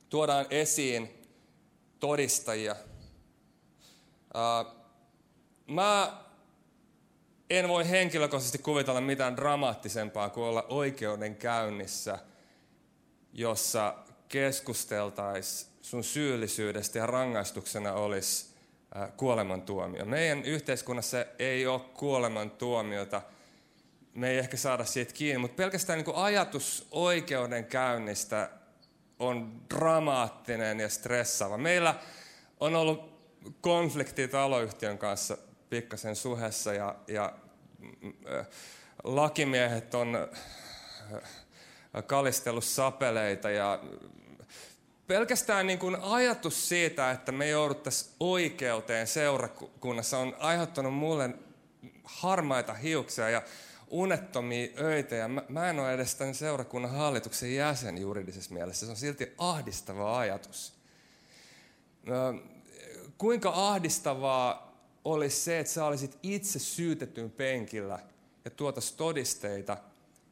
Tuodaan 0.08 0.46
esiin 0.50 1.24
todistajia. 2.00 2.76
Mä 5.66 6.18
en 7.50 7.68
voi 7.68 7.90
henkilökohtaisesti 7.90 8.58
kuvitella 8.58 9.00
mitään 9.00 9.36
dramaattisempaa 9.36 10.30
kuin 10.30 10.44
olla 10.44 10.66
oikeudenkäynnissä, 10.68 12.18
jossa 13.32 13.94
keskusteltaisiin 14.28 15.72
sun 15.82 16.04
syyllisyydestä 16.04 16.98
ja 16.98 17.06
rangaistuksena 17.06 17.92
olisi 17.92 18.48
kuolemantuomio. 19.16 20.04
Meidän 20.04 20.44
yhteiskunnassa 20.44 21.24
ei 21.38 21.66
ole 21.66 21.80
kuolemantuomiota. 21.80 23.22
Me 24.14 24.30
ei 24.30 24.38
ehkä 24.38 24.56
saada 24.56 24.84
siitä 24.84 25.12
kiinni, 25.12 25.38
mutta 25.38 25.56
pelkästään 25.56 25.98
niin 25.98 26.16
ajatus 26.16 26.88
oikeudenkäynnistä 26.90 28.50
on 29.18 29.60
dramaattinen 29.74 30.80
ja 30.80 30.88
stressaava. 30.88 31.58
Meillä 31.58 31.94
on 32.60 32.76
ollut 32.76 33.17
konflikti 33.60 34.28
taloyhtiön 34.28 34.98
kanssa 34.98 35.38
pikkasen 35.70 36.16
suhessa 36.16 36.74
ja, 36.74 36.94
ja 37.08 37.32
äh, 38.38 38.46
lakimiehet 39.04 39.94
on 39.94 40.16
äh, 41.14 41.24
kalistellut 42.06 42.64
sapeleita 42.64 43.50
ja 43.50 43.80
pelkästään 45.06 45.66
niin 45.66 45.78
kuin 45.78 45.96
ajatus 46.00 46.68
siitä, 46.68 47.10
että 47.10 47.32
me 47.32 47.48
jouduttaisiin 47.48 48.14
oikeuteen 48.20 49.06
seurakunnassa 49.06 50.18
on 50.18 50.36
aiheuttanut 50.38 50.94
mulle 50.94 51.30
harmaita 52.04 52.74
hiuksia 52.74 53.30
ja 53.30 53.42
unettomia 53.90 54.68
öitä. 54.80 55.14
Ja 55.14 55.28
mä, 55.28 55.42
mä 55.48 55.70
en 55.70 55.80
ole 55.80 55.94
edes 55.94 56.14
tämän 56.14 56.34
seurakunnan 56.34 56.90
hallituksen 56.90 57.54
jäsen 57.54 57.98
juridisessa 57.98 58.54
mielessä. 58.54 58.86
Se 58.86 58.90
on 58.90 58.96
silti 58.96 59.34
ahdistava 59.38 60.18
ajatus. 60.18 60.72
Kuinka 63.18 63.50
ahdistavaa 63.54 64.74
olisi 65.04 65.40
se, 65.40 65.58
että 65.58 65.72
sä 65.72 65.84
olisit 65.84 66.18
itse 66.22 66.58
syytetyn 66.58 67.30
penkillä 67.30 67.98
ja 68.44 68.50
tuotas 68.50 68.92
todisteita, 68.92 69.76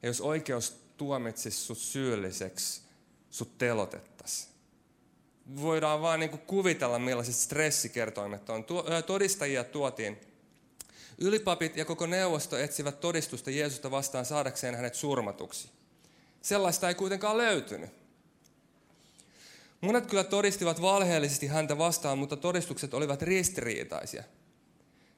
ja 0.02 0.08
jos 0.08 0.20
oikeus 0.20 0.76
tuomitsisi 0.96 1.60
sut 1.60 1.78
syylliseksi, 1.78 2.82
sut 3.30 3.58
telotettaisiin 3.58 4.56
voidaan 5.60 6.02
vaan 6.02 6.20
niin 6.20 6.38
kuvitella, 6.38 6.98
millaiset 6.98 7.34
stressikertoimet 7.34 8.50
on. 8.50 8.64
Todistajia 9.06 9.64
tuotiin. 9.64 10.20
Ylipapit 11.18 11.76
ja 11.76 11.84
koko 11.84 12.06
neuvosto 12.06 12.58
etsivät 12.58 13.00
todistusta 13.00 13.50
Jeesusta 13.50 13.90
vastaan 13.90 14.24
saadakseen 14.24 14.74
hänet 14.74 14.94
surmatuksi. 14.94 15.70
Sellaista 16.42 16.88
ei 16.88 16.94
kuitenkaan 16.94 17.36
löytynyt. 17.36 17.90
Monet 19.80 20.06
kyllä 20.06 20.25
todistivat 20.25 20.83
valheellisesti 20.83 21.47
häntä 21.47 21.78
vastaan, 21.78 22.18
mutta 22.18 22.37
todistukset 22.37 22.95
olivat 22.95 23.23
ristiriitaisia. 23.23 24.25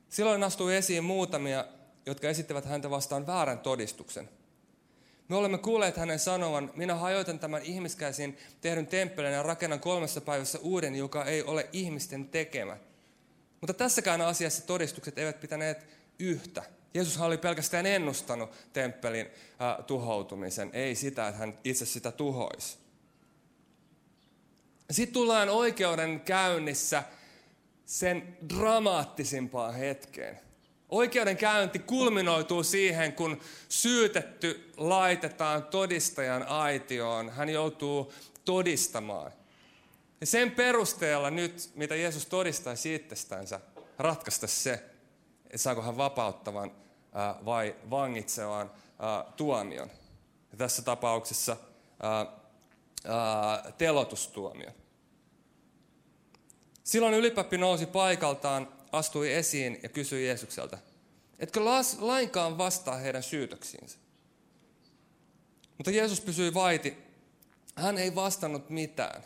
Silloin 0.09 0.43
astui 0.43 0.77
esiin 0.77 1.05
muutamia, 1.05 1.65
jotka 2.07 2.29
esittävät 2.29 2.65
häntä 2.65 2.91
vastaan 2.91 3.27
väärän 3.27 3.59
todistuksen– 3.59 4.29
me 5.29 5.37
olemme 5.37 5.59
kuulleet 5.59 5.97
hänen 5.97 6.19
sanovan, 6.19 6.71
minä 6.77 6.95
hajoitan 6.95 7.39
tämän 7.39 7.63
ihmiskäsin 7.63 8.39
tehdyn 8.61 8.87
temppelin 8.87 9.33
ja 9.33 9.43
rakennan 9.43 9.81
kolmessa 9.81 10.21
päivässä 10.21 10.59
uuden, 10.59 10.95
joka 10.95 11.25
ei 11.25 11.43
ole 11.43 11.69
ihmisten 11.73 12.29
tekemä. 12.29 12.77
Mutta 13.61 13.75
tässäkään 13.75 14.21
asiassa 14.21 14.67
todistukset 14.67 15.19
eivät 15.19 15.41
pitäneet 15.41 15.87
yhtä. 16.19 16.63
Jeesus 16.95 17.21
oli 17.21 17.39
pelkästään 17.39 17.87
ennustanut 17.87 18.51
temppelin 18.73 19.27
äh, 19.27 19.85
tuhoutumisen, 19.87 20.71
ei 20.73 20.95
sitä, 20.95 21.29
että 21.29 21.39
hän 21.39 21.59
itse 21.65 21.87
sitä 21.87 22.13
tuhoisi. 22.13 22.79
Sitten 24.91 25.15
tullaan 25.15 25.49
oikeuden 25.49 26.21
käynnissä 26.21 27.03
sen 27.87 28.39
dramaattisimpaan 28.49 29.75
hetkeen. 29.75 30.41
Oikeudenkäynti 30.89 31.79
kulminoituu 31.79 32.63
siihen, 32.63 33.13
kun 33.13 33.41
syytetty 33.69 34.73
laitetaan 34.77 35.65
todistajan 35.65 36.43
aitioon. 36.43 37.31
Hän 37.31 37.49
joutuu 37.49 38.13
todistamaan. 38.45 39.33
Ja 40.21 40.27
sen 40.27 40.51
perusteella 40.51 41.31
nyt, 41.31 41.71
mitä 41.75 41.97
Jeesus 41.97 42.27
todistaisi 42.27 42.95
itsestänsä, 42.95 43.61
ratkaista 43.99 44.47
se, 44.47 44.73
että 45.45 45.59
saako 45.59 45.83
hän 45.83 45.97
vapauttavan 45.97 46.73
vai 47.45 47.77
vangitsevan 47.91 48.71
tuomion. 49.37 49.91
Ja 50.53 50.59
tässä 50.59 50.83
tapauksessa 50.83 51.57
telotustuomion. 53.79 54.73
Silloin 56.85 57.15
ylipappi 57.15 57.59
nousi 57.59 57.87
paikaltaan 57.87 58.73
astui 58.93 59.33
esiin 59.33 59.81
ja 59.83 59.89
kysyi 59.89 60.27
Jeesukselta, 60.27 60.79
etkö 61.39 61.61
lainkaan 61.99 62.59
vastaa 62.59 62.97
heidän 62.97 63.23
syytöksiinsä? 63.23 63.99
Mutta 65.79 65.91
Jeesus 65.91 66.21
pysyi 66.21 66.55
vaiti. 66.55 66.97
Hän 67.75 67.99
ei 67.99 68.15
vastannut 68.15 68.71
mitään. 68.71 69.23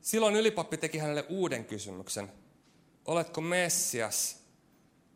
Silloin 0.00 0.36
ylipappi 0.36 0.76
teki 0.76 0.98
hänelle 0.98 1.24
uuden 1.28 1.64
kysymyksen. 1.64 2.32
Oletko 3.04 3.40
Messias, 3.40 4.42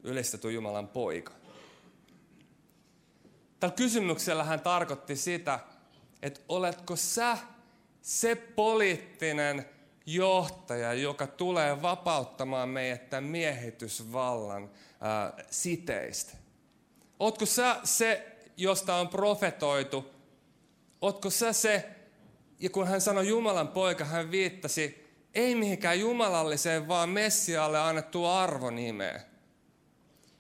ylistetty 0.02 0.52
Jumalan 0.52 0.88
poika? 0.88 1.32
Tällä 3.60 3.74
kysymyksellä 3.74 4.44
hän 4.44 4.60
tarkoitti 4.60 5.16
sitä, 5.16 5.60
että 6.22 6.40
oletko 6.48 6.96
sä 6.96 7.38
se 8.02 8.34
poliittinen 8.34 9.68
johtaja, 10.06 10.92
joka 10.94 11.26
tulee 11.26 11.82
vapauttamaan 11.82 12.68
meidät 12.68 13.10
tämän 13.10 13.24
miehitysvallan 13.24 14.70
ää, 15.00 15.32
siteistä? 15.50 16.32
Ootko 17.18 17.46
sä 17.46 17.76
se, 17.84 18.36
josta 18.56 18.94
on 18.94 19.08
profetoitu? 19.08 20.10
Ootko 21.00 21.30
sä 21.30 21.52
se, 21.52 21.88
ja 22.58 22.70
kun 22.70 22.88
hän 22.88 23.00
sanoi 23.00 23.28
Jumalan 23.28 23.68
poika, 23.68 24.04
hän 24.04 24.30
viittasi 24.30 25.02
ei 25.34 25.54
mihinkään 25.54 26.00
jumalalliseen, 26.00 26.88
vaan 26.88 27.08
Messiaalle 27.08 27.78
annettu 27.78 28.26
arvonimeen. 28.26 29.20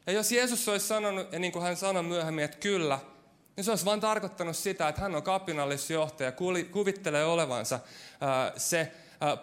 Ja 0.06 0.12
jos 0.12 0.32
Jeesus 0.32 0.68
olisi 0.68 0.86
sanonut, 0.86 1.32
ja 1.32 1.38
niin 1.38 1.52
kuin 1.52 1.62
hän 1.62 1.76
sanoi 1.76 2.02
myöhemmin, 2.02 2.44
että 2.44 2.56
kyllä, 2.56 2.98
niin 3.56 3.64
se 3.64 3.70
olisi 3.70 3.84
vain 3.84 4.00
tarkoittanut 4.00 4.56
sitä, 4.56 4.88
että 4.88 5.00
hän 5.00 5.14
on 5.14 5.22
kapinallisjohtaja, 5.22 6.32
kuvittelee 6.70 7.24
olevansa 7.24 7.80
se 8.56 8.92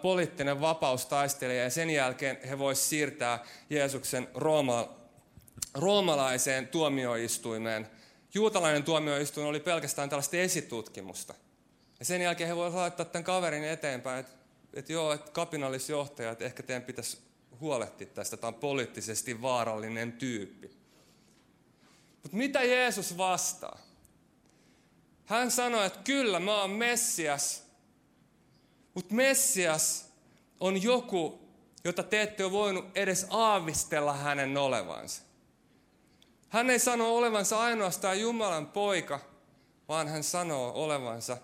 poliittinen 0.01 0.61
vapaustaistelija 0.61 1.63
ja 1.63 1.69
sen 1.69 1.89
jälkeen 1.89 2.39
he 2.49 2.59
voisivat 2.59 2.89
siirtää 2.89 3.45
Jeesuksen 3.69 4.27
Rooma, 4.33 4.89
roomalaiseen 5.73 6.67
tuomioistuimeen. 6.67 7.87
Juutalainen 8.33 8.83
tuomioistuin 8.83 9.47
oli 9.47 9.59
pelkästään 9.59 10.09
tällaista 10.09 10.37
esitutkimusta. 10.37 11.33
Ja 11.99 12.05
sen 12.05 12.21
jälkeen 12.21 12.47
he 12.47 12.55
voivat 12.55 12.75
laittaa 12.79 13.05
tämän 13.05 13.23
kaverin 13.23 13.63
eteenpäin, 13.63 14.19
että, 14.19 14.33
että 14.73 14.93
joo, 14.93 15.13
että 15.13 15.31
kapinallisjohtaja, 15.31 16.31
että 16.31 16.45
ehkä 16.45 16.63
teidän 16.63 16.83
pitäisi 16.83 17.17
huolehtia 17.59 18.07
tästä, 18.07 18.37
tämä 18.37 18.47
on 18.47 18.53
poliittisesti 18.53 19.41
vaarallinen 19.41 20.11
tyyppi. 20.11 20.71
Mutta 22.23 22.37
mitä 22.37 22.63
Jeesus 22.63 23.17
vastaa? 23.17 23.88
Hän 25.29 25.51
sanoi, 25.51 25.85
että 25.85 25.99
kyllä, 26.03 26.39
mä 26.39 26.61
oon 26.61 26.69
Messias, 26.69 27.63
mutta 28.93 29.13
Messias 29.15 30.13
on 30.59 30.83
joku, 30.83 31.39
jota 31.83 32.03
te 32.03 32.21
ette 32.21 32.43
ole 32.43 32.51
voinut 32.51 32.85
edes 32.95 33.27
aavistella 33.29 34.13
hänen 34.13 34.57
olevansa. 34.57 35.21
Hän 36.49 36.69
ei 36.69 36.79
sano 36.79 37.15
olevansa 37.15 37.59
ainoastaan 37.59 38.21
Jumalan 38.21 38.67
poika, 38.67 39.19
vaan 39.87 40.07
hän 40.07 40.23
sanoo 40.23 40.71
olevansa 40.83 41.37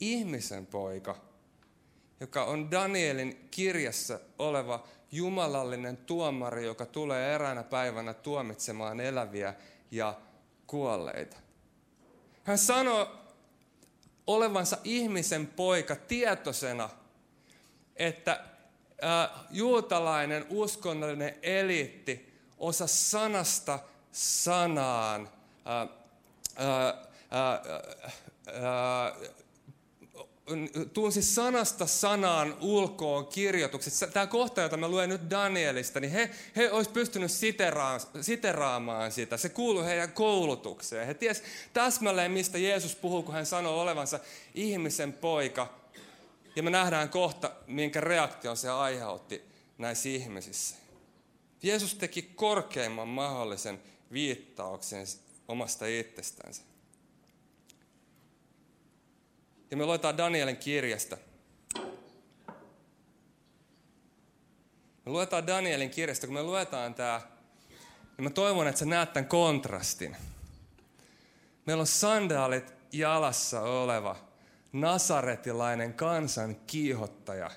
ihmisen 0.00 0.66
poika. 0.66 1.16
joka 2.20 2.44
on 2.44 2.70
Danielin 2.70 3.48
kirjassa 3.50 4.20
oleva 4.38 4.84
jumalallinen 5.12 5.96
tuomari, 5.96 6.66
joka 6.66 6.86
tulee 6.86 7.34
eräänä 7.34 7.62
päivänä 7.62 8.14
tuomitsemaan 8.14 9.00
eläviä 9.00 9.54
ja 9.90 10.14
kuolleita. 10.66 11.36
Hän 12.44 12.58
sanoo 12.58 13.19
olevansa 14.26 14.78
ihmisen 14.84 15.46
poika 15.46 15.96
tietoisena, 15.96 16.88
että 17.96 18.44
juutalainen 19.50 20.46
uskonnollinen 20.50 21.38
eliitti 21.42 22.32
osa 22.58 22.86
sanasta 22.86 23.78
sanaan 24.12 25.28
tunsi 30.92 31.22
sanasta 31.22 31.86
sanaan 31.86 32.56
ulkoon 32.60 33.26
kirjoitukset. 33.26 34.12
Tämä 34.12 34.26
kohta, 34.26 34.60
jota 34.60 34.76
mä 34.76 34.88
luen 34.88 35.08
nyt 35.08 35.30
Danielista, 35.30 36.00
niin 36.00 36.12
he, 36.12 36.30
he 36.56 36.70
olisivat 36.70 36.94
pystyneet 36.94 37.32
siteraamaan 38.20 39.12
sitä. 39.12 39.36
Se 39.36 39.48
kuuluu 39.48 39.82
heidän 39.82 40.12
koulutukseen. 40.12 41.06
He 41.06 41.14
ties 41.14 41.42
täsmälleen, 41.72 42.30
mistä 42.30 42.58
Jeesus 42.58 42.96
puhuu, 42.96 43.22
kun 43.22 43.34
hän 43.34 43.46
sanoo 43.46 43.80
olevansa 43.80 44.20
ihmisen 44.54 45.12
poika. 45.12 45.80
Ja 46.56 46.62
me 46.62 46.70
nähdään 46.70 47.08
kohta, 47.08 47.50
minkä 47.66 48.00
reaktion 48.00 48.56
se 48.56 48.70
aiheutti 48.70 49.42
näissä 49.78 50.08
ihmisissä. 50.08 50.76
Jeesus 51.62 51.94
teki 51.94 52.22
korkeimman 52.22 53.08
mahdollisen 53.08 53.82
viittauksen 54.12 55.06
omasta 55.48 55.86
itsestänsä. 55.86 56.69
Ja 59.70 59.76
me 59.76 59.86
luetaan 59.86 60.16
Danielin 60.16 60.56
kirjasta. 60.56 61.16
Me 65.04 65.12
luetaan 65.12 65.46
Danielin 65.46 65.90
kirjasta, 65.90 66.26
kun 66.26 66.34
me 66.34 66.42
luetaan 66.42 66.94
tämä, 66.94 67.20
niin 68.16 68.24
mä 68.24 68.30
toivon, 68.30 68.68
että 68.68 68.78
sä 68.78 68.84
näet 68.84 69.12
tämän 69.12 69.28
kontrastin. 69.28 70.16
Meillä 71.66 71.80
on 71.80 71.86
sandaalit 71.86 72.74
jalassa 72.92 73.60
oleva 73.60 74.16
nasaretilainen 74.72 75.94
kansan 75.94 76.56
kiihottaja, 76.66 77.50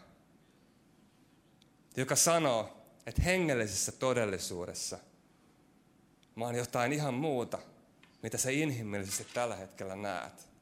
joka 1.97 2.15
sanoo, 2.15 2.77
että 3.05 3.21
hengellisessä 3.21 3.91
todellisuudessa 3.91 4.99
mä 6.35 6.45
oon 6.45 6.55
jotain 6.55 6.93
ihan 6.93 7.13
muuta, 7.13 7.59
mitä 8.23 8.37
sä 8.37 8.49
inhimillisesti 8.49 9.33
tällä 9.33 9.55
hetkellä 9.55 9.95
näet. 9.95 10.52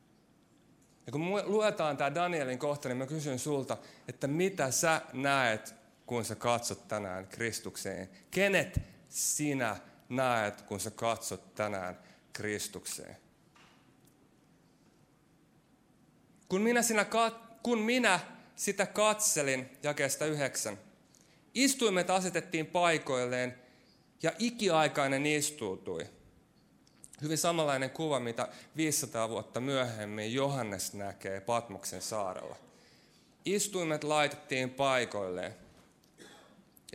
Ja 1.12 1.14
kun 1.14 1.42
luetaan 1.46 1.98
tämä 1.98 2.16
Danielin 2.16 2.60
kohta, 2.60 2.90
niin 2.90 2.98
mä 2.98 3.06
kysyn 3.06 3.40
sulta, 3.40 3.78
että 4.08 4.28
mitä 4.28 4.72
sä 4.72 5.02
näet, 5.14 5.76
kun 6.06 6.26
sä 6.26 6.36
katsot 6.36 6.88
tänään 6.88 7.28
Kristukseen? 7.28 8.10
Kenet 8.32 8.80
sinä 9.10 9.78
näet, 10.10 10.62
kun 10.62 10.80
sä 10.80 10.92
katsot 10.92 11.56
tänään 11.56 12.00
Kristukseen? 12.34 13.18
Kun 16.50 16.62
minä, 16.62 16.82
sinä, 16.82 17.06
kun 17.64 17.80
minä 17.80 18.20
sitä 18.56 18.86
katselin, 18.86 19.70
jakeesta 19.84 20.26
yhdeksän, 20.26 20.78
istuimet 21.54 22.10
asetettiin 22.10 22.66
paikoilleen 22.66 23.56
ja 24.24 24.32
ikiaikainen 24.40 25.26
istuutui– 25.26 26.06
Hyvin 27.22 27.38
samanlainen 27.38 27.90
kuva, 27.90 28.20
mitä 28.20 28.48
500 28.78 29.30
vuotta 29.30 29.60
myöhemmin 29.60 30.34
Johannes 30.34 30.94
näkee 30.94 31.42
Patmoksen 31.42 32.02
saarella. 32.02 32.56
Istuimet 33.46 34.04
laitettiin 34.04 34.70
paikoilleen. 34.70 35.56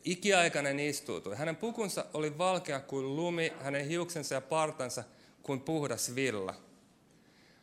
Ikiaikainen 0.05 0.81
istuutui. 0.81 1.37
Hänen 1.37 1.57
pukunsa 1.57 2.05
oli 2.15 2.39
valkea 2.39 2.81
kuin 2.81 3.17
lumi, 3.17 3.53
hänen 3.61 3.87
hiuksensa 3.89 4.35
ja 4.35 4.41
partansa 4.41 5.05
kuin 5.43 5.61
puhdas 5.61 6.15
villa. 6.15 6.55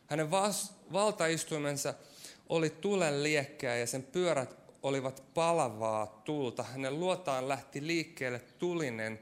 Hänen 0.06 0.30
vas- 0.30 0.72
valtaistuimensa 0.92 1.94
oli 2.48 2.70
tulen 2.70 3.22
liekkeä 3.22 3.76
ja 3.76 3.86
sen 3.86 4.02
pyörät 4.02 4.56
olivat 4.82 5.22
palavaa 5.34 6.22
tulta. 6.24 6.62
Hänen 6.62 7.00
luotaan 7.00 7.48
lähti 7.48 7.86
liikkeelle 7.86 8.40
tulinen 8.58 9.20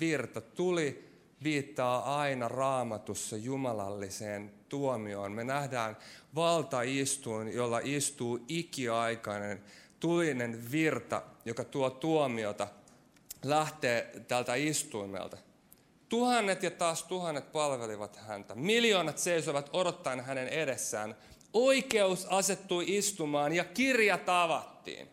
virta. 0.00 0.40
Tuli 0.40 1.07
viittaa 1.42 2.20
aina 2.20 2.48
raamatussa 2.48 3.36
jumalalliseen 3.36 4.52
tuomioon. 4.68 5.32
Me 5.32 5.44
nähdään 5.44 5.96
valtaistuin, 6.34 7.52
jolla 7.54 7.80
istuu 7.84 8.44
ikiaikainen 8.48 9.64
tulinen 10.00 10.70
virta, 10.72 11.22
joka 11.44 11.64
tuo 11.64 11.90
tuomiota, 11.90 12.68
lähtee 13.44 14.24
tältä 14.28 14.54
istuimelta. 14.54 15.36
Tuhannet 16.08 16.62
ja 16.62 16.70
taas 16.70 17.02
tuhannet 17.02 17.52
palvelivat 17.52 18.16
häntä. 18.16 18.54
Miljoonat 18.54 19.18
seisovat 19.18 19.70
odottaen 19.72 20.20
hänen 20.20 20.48
edessään. 20.48 21.16
Oikeus 21.52 22.26
asettui 22.26 22.96
istumaan 22.96 23.52
ja 23.52 23.64
kirjat 23.64 24.28
avattiin. 24.28 25.08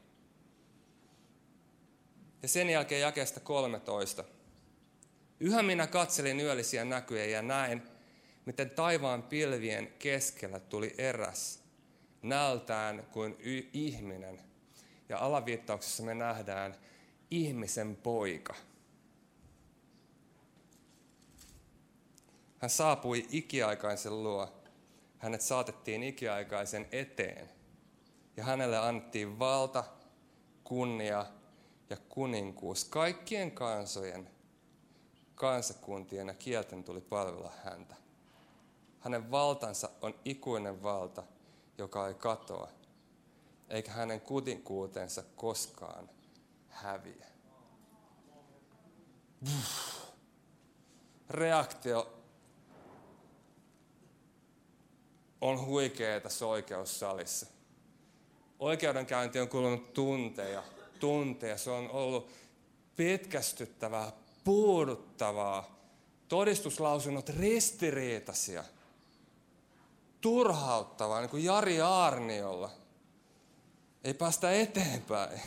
Ja 2.42 2.48
sen 2.48 2.70
jälkeen 2.70 3.02
jakeesta 3.02 3.40
13. 3.40 4.24
Yhä 5.40 5.64
minä 5.64 5.88
katselin 5.88 6.40
yöllisiä 6.40 6.86
näkyjä 6.86 7.26
ja 7.26 7.42
näin, 7.42 7.82
miten 8.46 8.70
taivaan 8.70 9.24
pilvien 9.24 9.94
keskellä 10.00 10.60
tuli 10.60 10.96
eräs, 10.98 11.64
nältään 12.22 13.04
kuin 13.12 13.36
y- 13.40 13.70
ihminen. 13.74 14.42
Ja 15.10 15.20
alaviittauksessa 15.20 16.04
me 16.04 16.14
nähdään 16.14 16.76
ihmisen 17.32 17.96
poika. 17.96 18.56
Hän 22.58 22.70
saapui 22.70 23.26
ikiaikaisen 23.32 24.24
luo. 24.24 24.62
Hänet 25.18 25.42
saatettiin 25.42 26.04
ikiaikaisen 26.04 26.88
eteen. 26.92 27.50
Ja 28.38 28.44
hänelle 28.44 28.78
annettiin 28.78 29.40
valta, 29.40 29.84
kunnia 30.64 31.26
ja 31.90 31.98
kuninkuus 32.10 32.86
kaikkien 32.86 33.52
kansojen 33.52 34.35
kansakuntien 35.36 36.28
ja 36.28 36.34
kielten 36.34 36.84
tuli 36.84 37.02
palvella 37.02 37.52
häntä. 37.64 37.96
Hänen 39.00 39.32
valtansa 39.32 39.90
on 40.02 40.14
ikuinen 40.26 40.84
valta, 40.84 41.24
joka 41.78 42.08
ei 42.08 42.14
katoa, 42.14 42.70
eikä 43.70 43.92
hänen 43.92 44.22
kutinkuutensa 44.22 45.24
koskaan 45.36 46.10
häviä. 46.70 47.26
Reaktio 51.30 52.14
on 55.42 55.66
huikea 55.66 56.20
tässä 56.22 56.46
oikeussalissa. 56.46 57.46
Oikeudenkäynti 58.60 59.40
on 59.40 59.50
kulunut 59.50 59.94
tunteja, 59.94 60.64
tunteja. 61.00 61.58
Se 61.58 61.70
on 61.70 61.90
ollut 61.92 62.30
pitkästyttävää, 62.96 64.12
puuduttavaa, 64.46 65.76
todistuslausunnot 66.28 67.30
ristiriitaisia, 67.30 68.64
turhauttavaa, 70.22 71.22
niin 71.22 71.30
kuin 71.30 71.44
Jari 71.44 71.82
Aarniolla. 71.82 72.72
Ei 74.04 74.14
päästä 74.14 74.52
eteenpäin. 74.52 75.42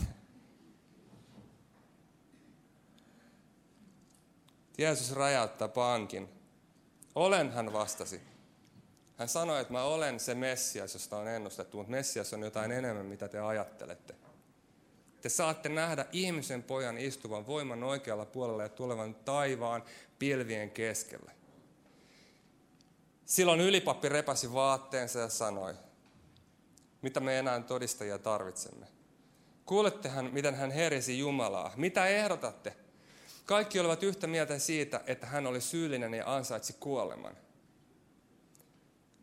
Jeesus 4.78 5.12
rajauttaa 5.12 5.68
pankin. 5.68 6.28
Olen, 7.14 7.52
hän 7.52 7.72
vastasi. 7.72 8.20
Hän 9.16 9.28
sanoi, 9.28 9.60
että 9.60 9.72
mä 9.72 9.82
olen 9.82 10.20
se 10.20 10.34
Messias, 10.34 10.94
josta 10.94 11.16
on 11.16 11.28
ennustettu, 11.28 11.76
mutta 11.76 11.90
Messias 11.90 12.32
on 12.32 12.42
jotain 12.42 12.72
enemmän, 12.72 13.06
mitä 13.06 13.28
te 13.28 13.40
ajattelette. 13.40 14.14
Te 15.20 15.28
saatte 15.28 15.68
nähdä 15.68 16.06
ihmisen 16.12 16.62
pojan 16.62 16.98
istuvan 16.98 17.46
voiman 17.46 17.84
oikealla 17.84 18.24
puolella 18.24 18.62
ja 18.62 18.68
tulevan 18.68 19.14
taivaan 19.14 19.82
pilvien 20.18 20.70
keskellä. 20.70 21.32
Silloin 23.24 23.60
ylipappi 23.60 24.08
repäsi 24.08 24.52
vaatteensa 24.52 25.18
ja 25.18 25.28
sanoi, 25.28 25.74
mitä 27.02 27.20
me 27.20 27.38
enää 27.38 27.60
todistajia 27.60 28.18
tarvitsemme. 28.18 28.86
Kuulettehan, 29.66 30.30
miten 30.32 30.54
hän 30.54 30.70
herisi 30.70 31.18
Jumalaa. 31.18 31.72
Mitä 31.76 32.06
ehdotatte? 32.06 32.76
Kaikki 33.46 33.80
olivat 33.80 34.02
yhtä 34.02 34.26
mieltä 34.26 34.58
siitä, 34.58 35.00
että 35.06 35.26
hän 35.26 35.46
oli 35.46 35.60
syyllinen 35.60 36.14
ja 36.14 36.36
ansaitsi 36.36 36.76
kuoleman. 36.80 37.36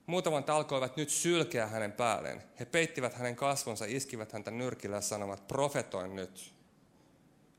Muutamat 0.05 0.49
alkoivat 0.49 0.97
nyt 0.97 1.09
sylkeä 1.09 1.67
hänen 1.67 1.91
päälleen. 1.91 2.43
He 2.59 2.65
peittivät 2.65 3.13
hänen 3.13 3.35
kasvonsa, 3.35 3.85
iskivät 3.85 4.31
häntä 4.31 4.51
nyrkillä 4.51 4.95
ja 4.95 5.01
sanovat, 5.01 5.47
profetoin 5.47 6.15
nyt. 6.15 6.53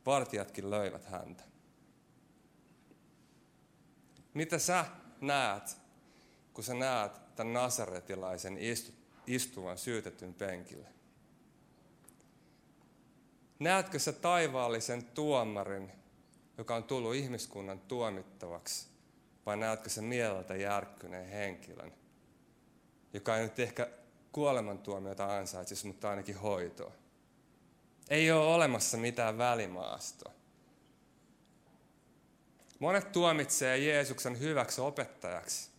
Vartijatkin 0.06 0.70
löivät 0.70 1.04
häntä. 1.04 1.44
Mitä 4.34 4.58
sä 4.58 4.84
näet, 5.20 5.76
kun 6.54 6.64
sä 6.64 6.74
näet 6.74 7.36
tämän 7.36 7.52
nasaretilaisen 7.52 8.58
istu, 8.58 8.92
istuvan 9.26 9.78
syytetyn 9.78 10.34
penkille? 10.34 10.88
Näetkö 13.58 13.98
sä 13.98 14.12
taivaallisen 14.12 15.04
tuomarin, 15.04 15.92
joka 16.58 16.76
on 16.76 16.84
tullut 16.84 17.14
ihmiskunnan 17.14 17.80
tuomittavaksi? 17.80 18.88
Vai 19.46 19.56
näetkö 19.56 19.90
sä 19.90 20.02
mieleltä 20.02 20.56
järkkyneen 20.56 21.28
henkilön, 21.28 21.92
joka 23.16 23.36
ei 23.36 23.42
nyt 23.42 23.58
ehkä 23.58 23.88
kuolemantuomiota 24.32 25.36
ansaitsisi, 25.38 25.86
mutta 25.86 26.10
ainakin 26.10 26.36
hoitoa? 26.36 26.92
Ei 28.10 28.30
ole 28.30 28.54
olemassa 28.54 28.96
mitään 28.96 29.38
välimaastoa. 29.38 30.32
Monet 32.78 33.12
tuomitsee 33.12 33.78
Jeesuksen 33.78 34.40
hyväksi 34.40 34.80
opettajaksi. 34.80 35.70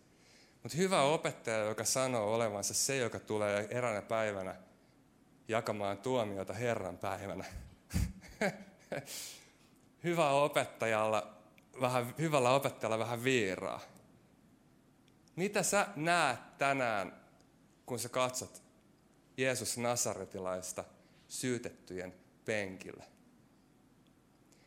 Mutta 0.62 0.78
hyvä 0.78 1.02
opettaja, 1.02 1.58
joka 1.58 1.84
sanoo 1.84 2.34
olevansa 2.34 2.74
se, 2.74 2.96
joka 2.96 3.20
tulee 3.20 3.68
eräänä 3.70 4.02
päivänä 4.02 4.54
jakamaan 5.48 5.98
tuomiota 5.98 6.52
Herran 6.52 6.98
päivänä. 6.98 7.44
hyvä 10.04 10.30
opettajalla, 10.30 11.34
vähän, 11.80 12.14
hyvällä 12.18 12.50
opettajalla 12.50 12.98
vähän 12.98 13.24
viiraa. 13.24 13.80
Mitä 15.36 15.62
sä 15.62 15.86
näet 15.96 16.58
tänään, 16.58 17.17
kun 17.88 17.98
sä 17.98 18.08
katsot 18.08 18.62
Jeesus 19.36 19.78
Nasaretilaista 19.78 20.84
syytettyjen 21.28 22.14
penkillä? 22.44 23.04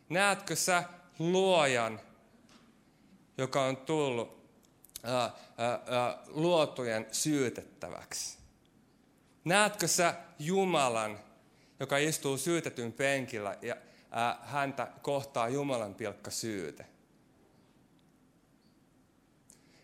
Näetkö 0.09 0.55
sä 0.55 0.83
luojan, 1.19 2.01
joka 3.37 3.65
on 3.65 3.77
tullut 3.77 4.41
ää, 5.03 5.21
ää, 5.57 6.23
luotujen 6.27 7.07
syytettäväksi? 7.11 8.37
Näetkö 9.45 9.87
sä 9.87 10.15
Jumalan, 10.39 11.19
joka 11.79 11.97
istuu 11.97 12.37
syytetyn 12.37 12.93
penkillä 12.93 13.57
ja 13.61 13.75
ää, 14.11 14.39
häntä 14.43 14.87
kohtaa 15.01 15.49
Jumalan 15.49 15.95
pilkka 15.95 16.31
syyte? 16.31 16.85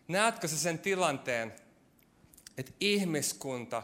Näetkö 0.08 0.48
sä 0.48 0.58
sen 0.58 0.80
tilanteen, 0.80 1.67
että 2.58 2.72
ihmiskunta 2.80 3.84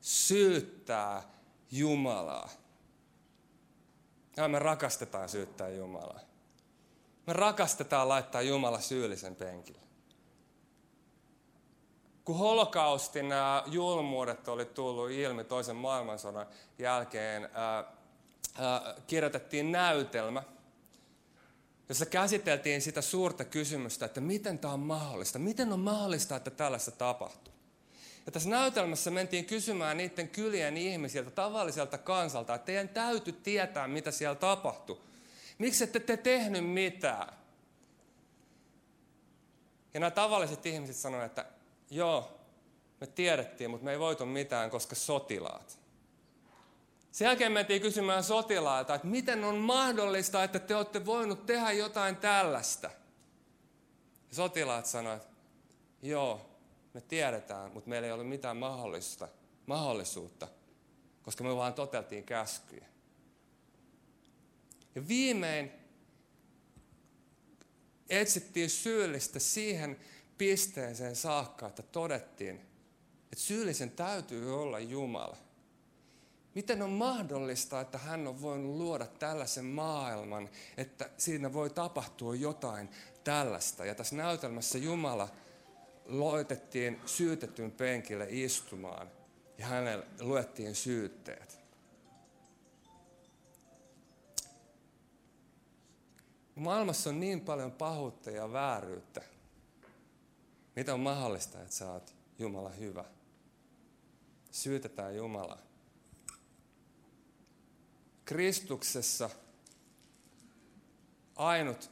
syyttää 0.00 1.22
Jumalaa? 1.70 2.48
Ja 4.36 4.48
me 4.48 4.58
rakastetaan 4.58 5.28
syyttää 5.28 5.68
Jumalaa. 5.68 6.20
Me 7.26 7.32
rakastetaan 7.32 8.08
laittaa 8.08 8.42
Jumala 8.42 8.80
syyllisen 8.80 9.36
penkille. 9.36 9.82
Kun 12.24 12.38
holokaustin 12.38 13.28
nämä 13.28 13.62
julmuudet 13.66 14.48
oli 14.48 14.64
tullut 14.64 15.10
ilmi 15.10 15.44
toisen 15.44 15.76
maailmansodan 15.76 16.46
jälkeen, 16.78 17.48
ää, 17.52 17.84
ää, 18.54 18.94
kirjoitettiin 19.06 19.72
näytelmä, 19.72 20.42
jossa 21.88 22.06
käsiteltiin 22.06 22.82
sitä 22.82 23.02
suurta 23.02 23.44
kysymystä, 23.44 24.06
että 24.06 24.20
miten 24.20 24.58
tämä 24.58 24.74
on 24.74 24.80
mahdollista, 24.80 25.38
miten 25.38 25.72
on 25.72 25.80
mahdollista, 25.80 26.36
että 26.36 26.50
tällaista 26.50 26.90
tapahtuu. 26.90 27.51
Ja 28.26 28.32
tässä 28.32 28.48
näytelmässä 28.48 29.10
mentiin 29.10 29.44
kysymään 29.44 29.96
niiden 29.96 30.28
kylien 30.28 30.76
ihmisiltä, 30.76 31.30
tavalliselta 31.30 31.98
kansalta, 31.98 32.54
että 32.54 32.66
teidän 32.66 32.88
täytyy 32.88 33.32
tietää, 33.32 33.88
mitä 33.88 34.10
siellä 34.10 34.34
tapahtui. 34.34 35.00
Miksi 35.58 35.84
ette 35.84 36.00
te 36.00 36.16
tehnyt 36.16 36.70
mitään? 36.70 37.34
Ja 39.94 40.00
nämä 40.00 40.10
tavalliset 40.10 40.66
ihmiset 40.66 40.96
sanoivat, 40.96 41.26
että 41.26 41.46
joo, 41.90 42.40
me 43.00 43.06
tiedettiin, 43.06 43.70
mutta 43.70 43.84
me 43.84 43.92
ei 43.92 43.98
voitu 43.98 44.26
mitään, 44.26 44.70
koska 44.70 44.94
sotilaat. 44.94 45.78
Sen 47.12 47.26
jälkeen 47.26 47.52
mentiin 47.52 47.82
kysymään 47.82 48.24
sotilailta, 48.24 48.94
että 48.94 49.06
miten 49.06 49.44
on 49.44 49.56
mahdollista, 49.56 50.44
että 50.44 50.58
te 50.58 50.76
olette 50.76 51.06
voinut 51.06 51.46
tehdä 51.46 51.72
jotain 51.72 52.16
tällaista. 52.16 52.90
Ja 54.28 54.34
sotilaat 54.34 54.86
sanoivat, 54.86 55.28
joo, 56.02 56.51
me 56.94 57.00
tiedetään, 57.00 57.72
mutta 57.72 57.90
meillä 57.90 58.06
ei 58.06 58.12
ole 58.12 58.24
mitään 58.24 58.56
mahdollista, 58.56 59.28
mahdollisuutta, 59.66 60.48
koska 61.22 61.44
me 61.44 61.56
vaan 61.56 61.74
toteltiin 61.74 62.24
käskyjä. 62.24 62.86
Ja 64.94 65.08
viimein 65.08 65.72
etsittiin 68.08 68.70
syyllistä 68.70 69.38
siihen 69.38 69.96
pisteeseen 70.38 71.16
saakka, 71.16 71.66
että 71.66 71.82
todettiin, 71.82 72.56
että 73.24 73.44
syyllisen 73.44 73.90
täytyy 73.90 74.62
olla 74.62 74.78
Jumala. 74.78 75.36
Miten 76.54 76.82
on 76.82 76.90
mahdollista, 76.90 77.80
että 77.80 77.98
hän 77.98 78.26
on 78.26 78.42
voinut 78.42 78.76
luoda 78.76 79.06
tällaisen 79.06 79.64
maailman, 79.64 80.48
että 80.76 81.10
siinä 81.16 81.52
voi 81.52 81.70
tapahtua 81.70 82.34
jotain 82.34 82.88
tällaista. 83.24 83.84
Ja 83.84 83.94
tässä 83.94 84.16
näytelmässä 84.16 84.78
Jumala 84.78 85.28
loitettiin 86.04 87.00
syytetyn 87.06 87.70
penkille 87.70 88.26
istumaan 88.30 89.10
ja 89.58 89.66
hänelle 89.66 90.06
luettiin 90.20 90.74
syytteet. 90.74 91.62
Maailmassa 96.54 97.10
on 97.10 97.20
niin 97.20 97.40
paljon 97.40 97.72
pahuutta 97.72 98.30
ja 98.30 98.52
vääryyttä. 98.52 99.22
Miten 100.76 100.94
on 100.94 101.00
mahdollista, 101.00 101.60
että 101.60 101.74
sä 101.74 101.92
oot 101.92 102.14
Jumala 102.38 102.68
hyvä? 102.68 103.04
Syytetään 104.50 105.16
Jumalaa. 105.16 105.62
Kristuksessa 108.24 109.30
ainut, 111.36 111.90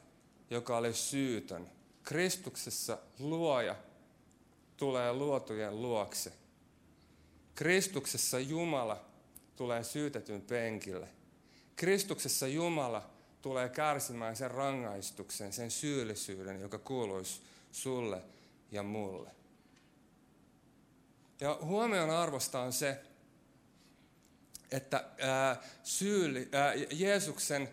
joka 0.51 0.77
oli 0.77 0.95
syytön. 0.95 1.71
Kristuksessa 2.03 2.99
luoja 3.19 3.77
tulee 4.81 5.13
luotujen 5.13 5.83
luokse. 5.83 6.33
Kristuksessa 7.55 8.39
Jumala 8.39 9.05
tulee 9.57 9.85
syytetyn 9.85 10.43
penkille. 10.43 11.09
Kristuksessa 11.77 12.47
Jumala 12.47 13.11
tulee 13.43 13.69
kärsimään 13.69 14.37
sen 14.37 14.51
rangaistuksen, 14.51 15.53
sen 15.53 15.71
syyllisyyden, 15.71 16.61
joka 16.61 16.79
kuuluisi 16.79 17.41
sulle 17.73 18.23
ja 18.71 18.83
mulle. 18.83 19.31
Ja 21.41 21.59
huomion 21.63 22.11
arvosta 22.11 22.61
on 22.61 22.73
se, 22.73 23.01
että 24.71 25.05
ää, 25.19 25.63
syyli, 25.83 26.49
ää, 26.53 26.75
Jeesuksen, 26.75 27.69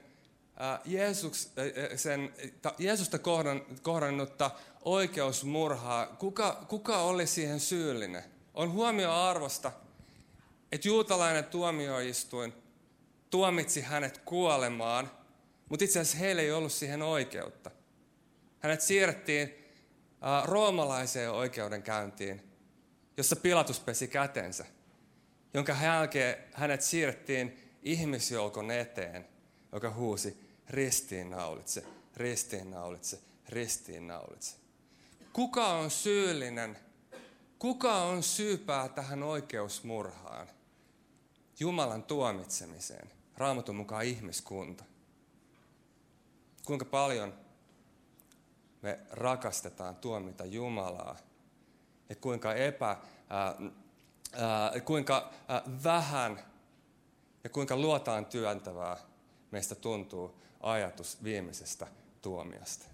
Jeesus, 0.86 1.52
ää, 1.58 1.98
sen, 1.98 2.34
ta, 2.62 2.74
Jeesusta 2.78 3.20
kohdan, 3.20 3.62
kohdannutta 3.82 4.52
oikeusmurhaa, 4.82 6.06
kuka, 6.08 6.65
kuka 6.67 6.98
oli 6.98 7.28
siihen 7.28 7.60
syyllinen? 7.60 8.24
On 8.54 8.72
huomio 8.72 9.13
arvosta, 9.13 9.72
että 10.72 10.88
juutalainen 10.88 11.46
tuomioistuin 11.46 12.54
tuomitsi 13.30 13.82
hänet 13.82 14.17
kuolemaan, 14.17 15.12
mutta 15.70 15.86
itse 15.86 16.00
asiassa 16.00 16.17
heillä 16.17 16.41
ei 16.41 16.52
ollut 16.52 16.72
siihen 16.72 17.02
oikeutta. 17.02 17.72
Hänet 18.60 18.82
siirrettiin 18.82 19.65
roomalaiseen 20.43 21.32
oikeudenkäyntiin, 21.32 22.43
jossa 23.17 23.36
Pilatus 23.36 23.80
pesi 23.80 24.08
kätensä 24.08 24.65
jonka 25.54 25.76
jälkeen 25.84 26.38
hänet 26.54 26.82
siirrettiin 26.82 27.58
ihmisjoukon 27.84 28.72
eteen, 28.72 29.28
joka 29.72 29.91
huusi 29.91 30.47
ristiinnaulitse, 30.70 31.84
ristiinnaulitse, 32.16 33.20
ristiinnaulitse. 33.50 34.56
Kuka 35.34 35.68
on 35.68 35.92
syyllinen? 35.92 36.78
Kuka 37.60 37.96
on 37.96 38.24
syypää 38.24 38.90
tähän 38.90 39.24
oikeusmurhaan? 39.24 40.48
Jumalan 41.60 42.04
tuomitsemiseen. 42.04 43.12
Raamatun 43.38 43.76
mukaan 43.76 44.06
ihmiskunta. 44.06 44.84
Kuinka 46.66 46.86
paljon 46.86 47.34
me 48.82 49.00
rakastetaan 49.12 49.96
tuomita 49.96 50.46
Jumalaa 50.46 51.18
ja 52.10 52.16
kuinka 52.16 52.54
epä, 52.54 52.98
ää, 53.30 53.56
kuinka 54.86 55.34
vähän 55.84 56.40
ja 57.44 57.50
kuinka 57.50 57.78
luotaan 57.78 58.26
työntävää 58.26 58.98
meistä 59.52 59.76
tuntuu 59.76 60.36
ajatus 60.60 61.24
viimeisestä 61.24 61.88
tuomiosta. 62.22 62.86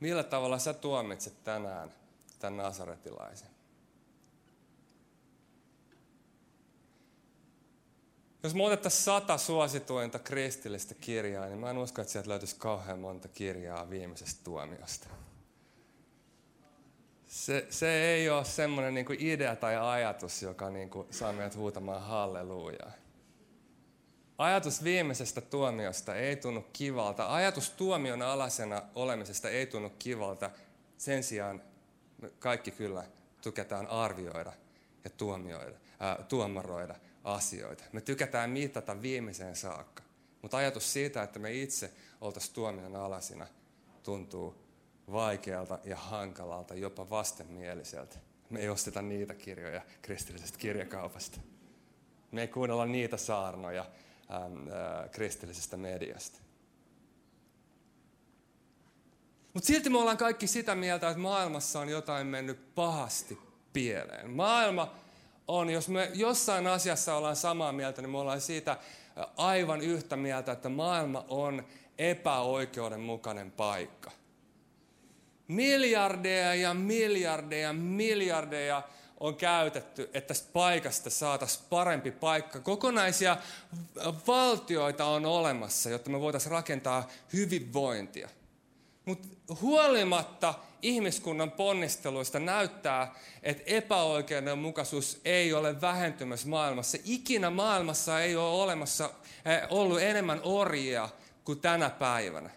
Millä 0.00 0.22
tavalla 0.22 0.58
sä 0.58 0.74
tuomitset 0.74 1.44
tänään 1.44 1.90
tämän 2.38 2.56
nasaretilaisen? 2.56 3.54
Jos 8.42 8.54
me 8.54 8.64
otettaisiin 8.64 9.04
sata 9.04 9.38
suosituinta 9.38 10.18
kristillistä 10.18 10.94
kirjaa, 10.94 11.46
niin 11.46 11.58
mä 11.58 11.70
en 11.70 11.78
usko, 11.78 12.02
että 12.02 12.12
sieltä 12.12 12.28
löytyisi 12.28 12.56
kauhean 12.58 12.98
monta 12.98 13.28
kirjaa 13.28 13.90
viimeisestä 13.90 14.40
tuomiosta 14.44 15.08
Se, 17.26 17.66
se 17.70 18.04
ei 18.04 18.30
ole 18.30 18.44
semmoinen 18.44 18.94
niin 18.94 19.06
idea 19.18 19.56
tai 19.56 19.76
ajatus, 19.76 20.42
joka 20.42 20.70
niin 20.70 20.90
kuin 20.90 21.06
saa 21.10 21.32
meidät 21.32 21.56
huutamaan 21.56 22.02
hallelujaa. 22.02 23.03
Ajatus 24.38 24.84
viimeisestä 24.84 25.40
tuomiosta 25.40 26.16
ei 26.16 26.36
tunnu 26.36 26.64
kivalta. 26.72 27.34
Ajatus 27.34 27.70
tuomion 27.70 28.22
alasena 28.22 28.82
olemisesta 28.94 29.50
ei 29.50 29.66
tunnu 29.66 29.90
kivalta. 29.98 30.50
Sen 30.98 31.22
sijaan 31.22 31.62
kaikki 32.38 32.70
kyllä 32.70 33.04
tykätään 33.42 33.86
arvioida 33.86 34.52
ja 35.04 35.10
tuomioida, 35.10 35.76
ää, 36.00 36.24
tuomaroida 36.28 36.94
asioita. 37.24 37.84
Me 37.92 38.00
tykätään 38.00 38.50
mitata 38.50 39.02
viimeiseen 39.02 39.56
saakka. 39.56 40.02
Mutta 40.42 40.56
ajatus 40.56 40.92
siitä, 40.92 41.22
että 41.22 41.38
me 41.38 41.52
itse 41.52 41.90
oltaisiin 42.20 42.54
tuomion 42.54 42.96
alasina, 42.96 43.46
tuntuu 44.02 44.54
vaikealta 45.12 45.78
ja 45.84 45.96
hankalalta, 45.96 46.74
jopa 46.74 47.10
vastenmieliseltä. 47.10 48.16
Me 48.50 48.60
ei 48.60 48.68
osteta 48.68 49.02
niitä 49.02 49.34
kirjoja 49.34 49.82
kristillisestä 50.02 50.58
kirjakaupasta. 50.58 51.40
Me 52.30 52.40
ei 52.40 52.48
kuunnella 52.48 52.86
niitä 52.86 53.16
saarnoja 53.16 53.86
äm, 54.36 54.68
ää, 54.68 55.08
kristillisestä 55.08 55.76
mediasta. 55.76 56.38
Mutta 59.54 59.66
silti 59.66 59.90
me 59.90 59.98
ollaan 59.98 60.16
kaikki 60.16 60.46
sitä 60.46 60.74
mieltä, 60.74 61.08
että 61.08 61.20
maailmassa 61.20 61.80
on 61.80 61.88
jotain 61.88 62.26
mennyt 62.26 62.74
pahasti 62.74 63.38
pieleen. 63.72 64.30
Maailma 64.30 64.94
on, 65.48 65.70
jos 65.70 65.88
me 65.88 66.10
jossain 66.14 66.66
asiassa 66.66 67.14
ollaan 67.14 67.36
samaa 67.36 67.72
mieltä, 67.72 68.02
niin 68.02 68.10
me 68.10 68.18
ollaan 68.18 68.40
siitä 68.40 68.76
aivan 69.36 69.80
yhtä 69.80 70.16
mieltä, 70.16 70.52
että 70.52 70.68
maailma 70.68 71.24
on 71.28 71.64
epäoikeudenmukainen 71.98 73.50
paikka. 73.50 74.10
Miljardeja 75.48 76.54
ja 76.54 76.74
miljardeja, 76.74 77.72
miljardeja 77.72 78.82
on 79.24 79.36
käytetty, 79.36 80.10
että 80.14 80.34
paikasta 80.52 81.10
saataisiin 81.10 81.64
parempi 81.70 82.10
paikka. 82.10 82.60
Kokonaisia 82.60 83.36
valtioita 84.26 85.04
on 85.04 85.26
olemassa, 85.26 85.90
jotta 85.90 86.10
me 86.10 86.20
voitaisiin 86.20 86.52
rakentaa 86.52 87.08
hyvinvointia. 87.32 88.28
Mutta 89.04 89.28
huolimatta 89.60 90.54
ihmiskunnan 90.82 91.50
ponnisteluista 91.50 92.38
näyttää, 92.38 93.14
että 93.42 93.62
epäoikeudenmukaisuus 93.66 95.20
ei 95.24 95.52
ole 95.52 95.80
vähentymässä 95.80 96.48
maailmassa. 96.48 96.98
Ikinä 97.04 97.50
maailmassa 97.50 98.20
ei 98.20 98.36
ole 98.36 98.62
olemassa, 98.62 99.10
eh, 99.44 99.62
ollut 99.70 100.00
enemmän 100.00 100.40
orjia 100.42 101.08
kuin 101.44 101.60
tänä 101.60 101.90
päivänä. 101.90 102.50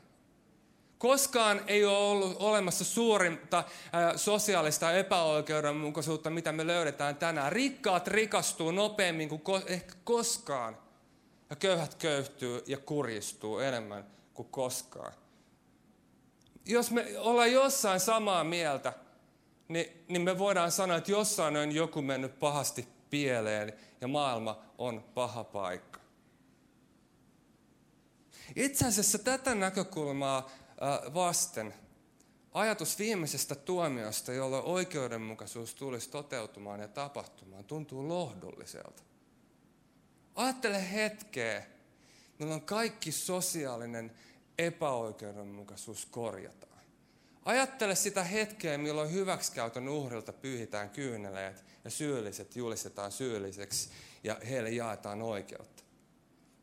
Koskaan 0.97 1.62
ei 1.67 1.86
ole 1.86 1.97
ollut 1.97 2.38
olemassa 2.39 2.83
suurinta 2.86 3.63
ää, 3.93 4.17
sosiaalista 4.17 4.91
epäoikeudenmukaisuutta, 4.91 6.29
mitä 6.29 6.51
me 6.51 6.67
löydetään 6.67 7.15
tänään. 7.15 7.51
Rikkaat 7.51 8.07
rikastuu 8.07 8.71
nopeammin 8.71 9.29
kuin 9.29 9.63
ehkä 9.65 9.93
koskaan. 10.03 10.77
Ja 11.49 11.55
köyhät 11.55 11.95
köyhtyy 11.95 12.63
ja 12.67 12.77
kurjistuu 12.77 13.60
enemmän 13.60 14.05
kuin 14.33 14.47
koskaan. 14.51 15.13
Jos 16.65 16.91
me 16.91 17.05
ollaan 17.17 17.51
jossain 17.51 17.99
samaa 17.99 18.43
mieltä, 18.43 18.93
niin, 19.67 20.03
niin 20.07 20.21
me 20.21 20.38
voidaan 20.38 20.71
sanoa, 20.71 20.97
että 20.97 21.12
jossain 21.12 21.57
on 21.57 21.71
joku 21.71 22.01
mennyt 22.01 22.39
pahasti 22.39 22.88
pieleen 23.10 23.73
ja 24.01 24.07
maailma 24.07 24.62
on 24.77 25.03
paha 25.13 25.43
paikka. 25.43 25.99
Itse 28.55 28.88
asiassa 28.88 29.19
tätä 29.19 29.55
näkökulmaa 29.55 30.49
vasten 31.13 31.73
ajatus 32.53 32.99
viimeisestä 32.99 33.55
tuomiosta, 33.55 34.33
jolloin 34.33 34.63
oikeudenmukaisuus 34.63 35.75
tulisi 35.75 36.09
toteutumaan 36.09 36.79
ja 36.79 36.87
tapahtumaan, 36.87 37.63
tuntuu 37.63 38.07
lohdulliselta. 38.07 39.03
Ajattele 40.35 40.91
hetkeä, 40.91 41.63
milloin 42.39 42.61
kaikki 42.61 43.11
sosiaalinen 43.11 44.11
epäoikeudenmukaisuus 44.57 46.05
korjataan. 46.05 46.81
Ajattele 47.45 47.95
sitä 47.95 48.23
hetkeä, 48.23 48.77
milloin 48.77 49.11
hyväksikäytön 49.11 49.89
uhrilta 49.89 50.33
pyyhitään 50.33 50.89
kyyneleet 50.89 51.65
ja 51.83 51.89
syylliset 51.89 52.55
julistetaan 52.55 53.11
syylliseksi 53.11 53.89
ja 54.23 54.37
heille 54.49 54.69
jaetaan 54.69 55.21
oikeutta. 55.21 55.83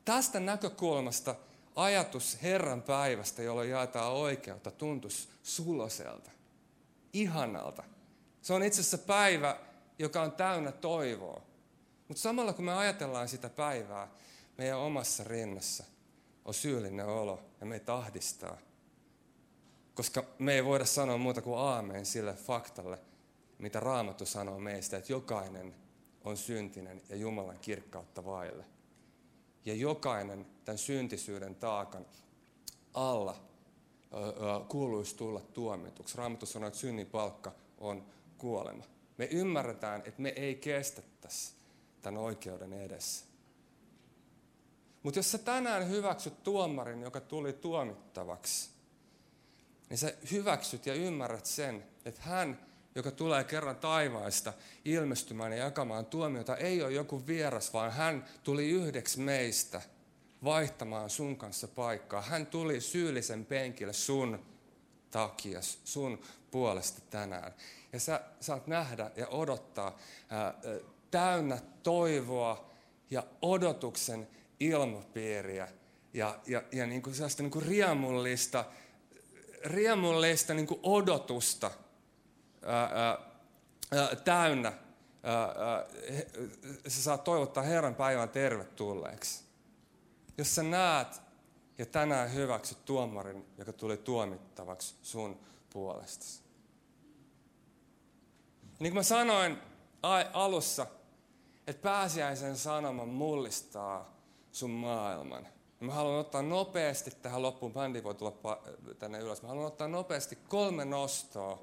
Tästä 0.05 0.40
näkökulmasta 0.40 1.35
ajatus 1.75 2.43
Herran 2.43 2.83
päivästä, 2.83 3.43
jolloin 3.43 3.71
jaetaan 3.71 4.13
oikeutta, 4.13 4.71
tuntuisi 4.71 5.29
suloselta, 5.43 6.31
ihanalta. 7.13 7.83
Se 8.43 8.53
on 8.53 8.63
itse 8.63 8.81
asiassa 8.81 8.99
päivä, 8.99 9.57
joka 9.99 10.23
on 10.23 10.33
täynnä 10.33 10.73
toivoa. 10.73 11.43
Mutta 12.09 12.21
samalla 12.21 12.53
kun 12.53 12.65
me 12.65 12.75
ajatellaan 12.75 13.29
sitä 13.29 13.49
päivää, 13.49 14.09
meidän 14.59 14.79
omassa 14.79 15.25
rinnassa 15.25 15.85
on 16.45 16.55
syyllinen 16.55 17.07
olo 17.07 17.43
ja 17.61 17.67
me 17.67 17.81
tahdistaa. 17.81 18.59
Koska 19.95 20.25
me 20.39 20.55
ei 20.55 20.65
voida 20.65 20.85
sanoa 20.85 21.17
muuta 21.17 21.43
kuin 21.43 21.59
aameen 21.59 22.07
sille 22.07 22.35
faktalle, 22.35 22.99
mitä 23.59 23.81
Raamattu 23.81 24.27
sanoo 24.27 24.59
meistä, 24.59 24.97
että 24.97 25.13
jokainen 25.13 25.75
on 26.25 26.37
syntinen 26.37 27.03
ja 27.09 27.17
Jumalan 27.17 27.59
kirkkautta 27.59 28.25
vaille. 28.25 28.65
Ja 29.64 29.74
jokainen 29.74 30.46
tämän 30.64 30.79
syntisyyden 30.79 31.55
taakan 31.55 32.07
alla 32.94 33.37
kuuluisi 34.68 35.16
tulla 35.16 35.40
tuomituksi. 35.40 36.18
Raamattu 36.18 36.46
sanoo, 36.46 36.66
että 36.66 36.81
synnin 36.81 37.07
palkka 37.07 37.53
on 37.79 38.05
kuolema. 38.38 38.85
Me 39.18 39.24
ymmärretään, 39.24 40.03
että 40.07 40.22
me 40.22 40.29
ei 40.29 40.55
kestettäisi 40.55 41.55
tämän 42.03 42.20
oikeuden 42.20 42.72
edessä. 42.72 43.24
Mutta 45.03 45.18
jos 45.18 45.33
sä 45.33 45.38
tänään 45.38 45.88
hyväksyt 45.88 46.42
tuomarin, 46.42 47.03
joka 47.03 47.20
tuli 47.20 47.53
tuomittavaksi, 47.53 48.70
niin 49.90 49.98
sä 49.98 50.14
hyväksyt 50.33 50.87
ja 50.87 50.94
ymmärrät 50.94 51.46
sen, 51.46 51.85
että 52.05 52.20
hän 52.22 52.66
joka 52.95 53.11
tulee 53.11 53.45
kerran 53.45 53.77
taivaista 53.77 54.53
ilmestymään 54.85 55.53
ja 55.53 55.59
jakamaan 55.59 56.07
tuomiota, 56.07 56.57
ei 56.57 56.83
ole 56.83 56.93
joku 56.93 57.27
vieras, 57.27 57.73
vaan 57.73 57.93
hän 57.93 58.25
tuli 58.43 58.71
yhdeksi 58.71 59.21
meistä 59.21 59.83
vaihtamaan 60.45 61.11
sun 61.11 61.37
kanssa 61.37 61.69
paikkaa. 61.69 62.23
Hän 62.23 62.47
tuli 62.47 62.81
syyllisen 62.81 63.47
penkille 63.47 63.93
sun 63.93 64.47
takia, 65.11 65.61
sun 65.85 66.19
puolesta 66.51 67.01
tänään. 67.11 67.55
Ja 67.93 68.01
sä 68.01 68.21
saat 68.41 68.67
nähdä 68.67 69.11
ja 69.17 69.29
odottaa 69.29 69.99
ää, 70.29 70.55
täynnä 71.11 71.59
toivoa 71.83 72.71
ja 73.11 73.23
odotuksen 73.43 74.29
ilmapiiriä 74.61 75.69
ja, 76.15 76.39
ja, 76.47 76.63
ja 76.73 76.87
niin 76.87 77.03
kuin 77.03 77.15
sellaista 77.15 77.43
niin 77.43 77.51
kuin 77.51 77.67
riemullista, 77.67 78.65
riemullista 79.65 80.55
niin 80.55 80.67
kuin 80.67 80.81
odotusta– 80.83 81.71
ää, 82.66 83.18
ää, 83.92 84.16
täynnä, 84.24 84.72
ää, 85.22 85.87
sä 86.88 87.03
saat 87.03 87.24
toivottaa 87.24 87.62
Herran 87.62 87.94
päivän 87.94 88.29
tervetulleeksi. 88.29 89.44
Jos 90.38 90.55
sä 90.55 90.62
näet 90.62 91.22
ja 91.79 91.87
tänään 91.87 92.35
hyväksyt 92.35 92.85
tuomarin, 92.85 93.46
joka 93.59 93.72
tuli 93.72 93.96
tuomittavaksi 93.96 94.94
sun 95.03 95.40
puolestasi. 95.70 96.42
Niin 98.79 98.92
kuin 98.92 98.94
mä 98.94 99.03
sanoin 99.03 99.59
alussa, 100.33 100.87
että 101.66 101.83
pääsiäisen 101.83 102.57
sanoma 102.57 103.07
mullistaa 103.07 104.14
sun 104.53 104.70
maailman. 104.70 105.46
Mä 105.81 105.92
haluan 105.92 106.20
ottaa 106.20 106.42
nopeasti 106.42 107.11
tähän 107.11 107.42
loppuun, 107.42 107.72
bändi 107.72 108.03
voi 108.03 108.14
tulla 108.14 108.62
tänne 108.98 109.18
ylös, 109.18 109.42
mä 109.42 109.48
haluan 109.48 109.66
ottaa 109.66 109.88
nopeasti 109.88 110.37
kolme 110.37 110.85
nostoa, 110.85 111.62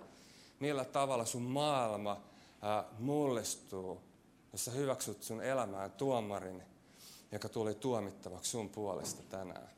millä 0.62 0.86
tavalla 0.86 1.26
sun 1.26 1.41
maailma 1.41 2.21
ää, 2.62 2.84
mullistuu, 3.00 4.02
jos 4.52 4.65
sä 4.65 4.71
hyväksyt 4.71 5.24
sun 5.24 5.43
elämään 5.43 5.91
tuomarin, 5.91 6.63
joka 7.32 7.50
tuli 7.50 7.74
tuomittavaksi 7.74 8.52
sun 8.52 8.69
puolesta 8.69 9.24
tänään. 9.30 9.69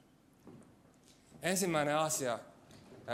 Ensimmäinen 1.41 1.97
asia, 1.97 2.39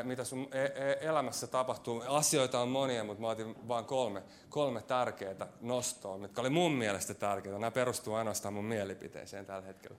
mitä 0.03 0.23
sun 0.23 0.47
e, 0.51 0.63
e, 0.63 0.97
elämässä 1.01 1.47
tapahtuu, 1.47 2.03
asioita 2.07 2.59
on 2.59 2.69
monia, 2.69 3.03
mutta 3.03 3.21
mä 3.21 3.29
otin 3.29 3.67
vain 3.67 3.85
kolme, 3.85 4.23
kolme 4.49 4.81
tärkeää 4.81 5.47
nostoa, 5.61 6.17
mitkä 6.17 6.41
oli 6.41 6.49
mun 6.49 6.71
mielestä 6.71 7.13
tärkeitä. 7.13 7.59
Nämä 7.59 7.71
perustuu 7.71 8.13
ainoastaan 8.13 8.53
mun 8.53 8.65
mielipiteeseen 8.65 9.45
tällä 9.45 9.67
hetkellä. 9.67 9.97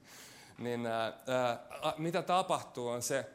Niin 0.59 0.87
ää, 0.87 1.13
ää, 1.27 1.95
mitä 1.99 2.23
tapahtuu 2.23 2.89
on 2.89 3.03
se, 3.03 3.27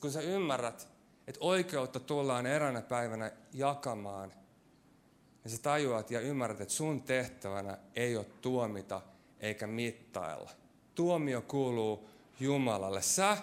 kun 0.00 0.12
sä 0.12 0.20
ymmärrät, 0.20 0.88
että 1.26 1.38
oikeutta 1.40 2.00
tullaan 2.00 2.46
eräänä 2.46 2.80
päivänä 2.82 3.30
jakamaan, 3.52 4.32
ja 5.44 5.50
sä 5.50 5.62
tajuat 5.62 6.10
ja 6.10 6.20
ymmärrät, 6.20 6.60
että 6.60 6.74
sun 6.74 7.02
tehtävänä 7.02 7.78
ei 7.94 8.16
ole 8.16 8.26
tuomita 8.40 9.02
eikä 9.40 9.66
mittailla. 9.66 10.50
Tuomio 10.94 11.42
kuuluu 11.42 12.08
Jumalalle. 12.40 13.02
Sä 13.02 13.36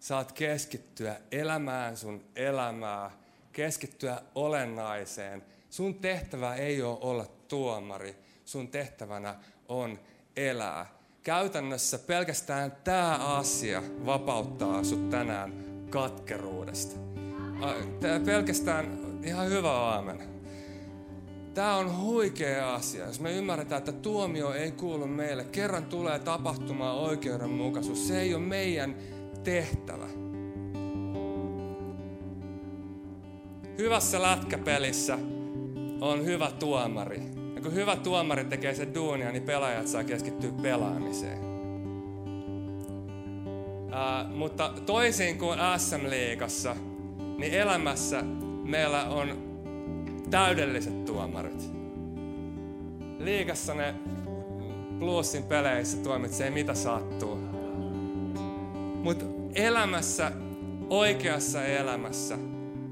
saat 0.00 0.32
keskittyä 0.32 1.20
elämään 1.32 1.96
sun 1.96 2.24
elämää, 2.36 3.10
keskittyä 3.52 4.22
olennaiseen. 4.34 5.44
Sun 5.70 5.94
tehtävä 5.94 6.54
ei 6.54 6.82
ole 6.82 6.98
olla 7.00 7.26
tuomari. 7.48 8.16
Sun 8.44 8.68
tehtävänä 8.68 9.34
on 9.68 9.98
elää. 10.36 10.86
Käytännössä 11.22 11.98
pelkästään 11.98 12.72
tämä 12.84 13.36
asia 13.36 13.82
vapauttaa 14.06 14.84
sut 14.84 15.10
tänään 15.10 15.64
katkeruudesta. 15.90 17.15
Pelkästään 18.24 18.98
ihan 19.24 19.48
hyvä 19.48 19.72
aamen. 19.72 20.18
Tämä 21.54 21.76
on 21.76 22.00
huikea 22.00 22.74
asia, 22.74 23.06
jos 23.06 23.20
me 23.20 23.32
ymmärretään, 23.32 23.78
että 23.78 23.92
tuomio 23.92 24.52
ei 24.52 24.72
kuulu 24.72 25.06
meille. 25.06 25.44
Kerran 25.44 25.84
tulee 25.84 26.18
tapahtumaan 26.18 26.96
oikeudenmukaisuus. 26.96 28.08
Se 28.08 28.20
ei 28.20 28.34
ole 28.34 28.42
meidän 28.42 28.96
tehtävä. 29.44 30.06
Hyvässä 33.78 34.22
lätkäpelissä 34.22 35.18
on 36.00 36.24
hyvä 36.24 36.50
tuomari. 36.58 37.22
Ja 37.54 37.62
kun 37.62 37.74
hyvä 37.74 37.96
tuomari 37.96 38.44
tekee 38.44 38.74
sen 38.74 38.94
duunia, 38.94 39.32
niin 39.32 39.42
pelaajat 39.42 39.86
saa 39.86 40.04
keskittyä 40.04 40.50
pelaamiseen. 40.62 41.38
Ää, 43.92 44.24
mutta 44.34 44.72
toisin 44.86 45.38
kuin 45.38 45.58
SM-liigassa, 45.76 46.76
niin 47.38 47.54
elämässä 47.54 48.22
meillä 48.64 49.04
on 49.04 49.28
täydelliset 50.30 51.04
tuomarit. 51.04 51.70
Liikassa 53.18 53.74
ne 53.74 53.94
plussin 54.98 55.42
peleissä 55.42 55.96
tuomitsee 55.96 56.50
mitä 56.50 56.74
sattuu. 56.74 57.38
Mutta 59.02 59.24
elämässä, 59.54 60.32
oikeassa 60.90 61.64
elämässä, 61.64 62.36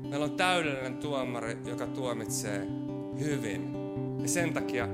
meillä 0.09 0.25
on 0.25 0.37
täydellinen 0.37 0.97
tuomari, 0.97 1.59
joka 1.65 1.87
tuomitsee 1.87 2.67
hyvin. 3.21 3.75
Ja 4.23 4.29
sen 4.29 4.53
takia 4.53 4.89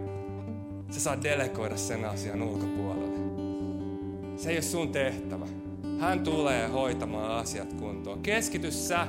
sä 0.91 1.01
saat 1.01 1.23
delegoida 1.23 1.77
sen 1.77 2.05
asian 2.05 2.43
ulkopuolelle. 2.43 3.21
Se 4.37 4.51
ei 4.51 4.57
ole 4.57 4.63
sun 4.63 4.93
tehtävä. 4.93 5.47
Hän 5.99 6.21
tulee 6.21 6.69
hoitamaan 6.69 7.31
asiat 7.31 7.73
kuntoon. 7.73 8.21
Keskity 8.23 8.71
sä 8.71 9.07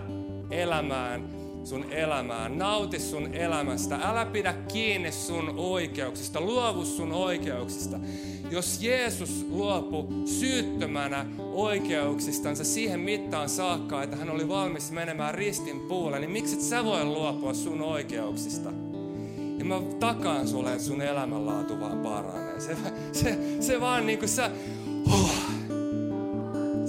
elämään 0.52 1.42
sun 1.64 1.86
elämään. 1.92 2.58
Nauti 2.58 3.00
sun 3.00 3.34
elämästä. 3.34 3.96
Älä 3.96 4.26
pidä 4.26 4.54
kiinni 4.54 5.12
sun 5.12 5.54
oikeuksista. 5.58 6.42
Luovu 6.42 6.86
sun 6.86 7.12
oikeuksista. 7.12 8.00
Jos 8.52 8.84
Jeesus 8.84 9.46
luopu 9.50 10.08
syyttömänä 10.26 11.26
oikeuksistansa 11.40 12.64
siihen 12.64 13.00
mittaan 13.00 13.50
saakka, 13.50 14.04
että 14.04 14.16
hän 14.16 14.30
oli 14.30 14.48
valmis 14.48 14.92
menemään 14.92 15.34
ristin 15.34 15.80
puulle, 15.80 16.20
niin 16.20 16.32
miksi 16.32 16.56
et 16.56 16.62
sä 16.62 16.86
voi 16.86 17.06
luopua 17.06 17.54
sun 17.54 17.82
oikeuksista? 17.82 18.70
Ja 19.58 19.66
mä 19.66 19.82
takaan 20.00 20.48
sulle, 20.48 20.72
että 20.72 20.84
sun 20.84 21.02
elämänlaatu 21.02 21.80
vaan 21.80 21.98
paranee. 21.98 22.60
Se, 22.60 22.78
se, 23.12 23.40
se 23.60 23.82
vaan 23.82 24.06
niinku 24.06 24.28
sä... 24.28 24.52
Oh, 25.14 25.41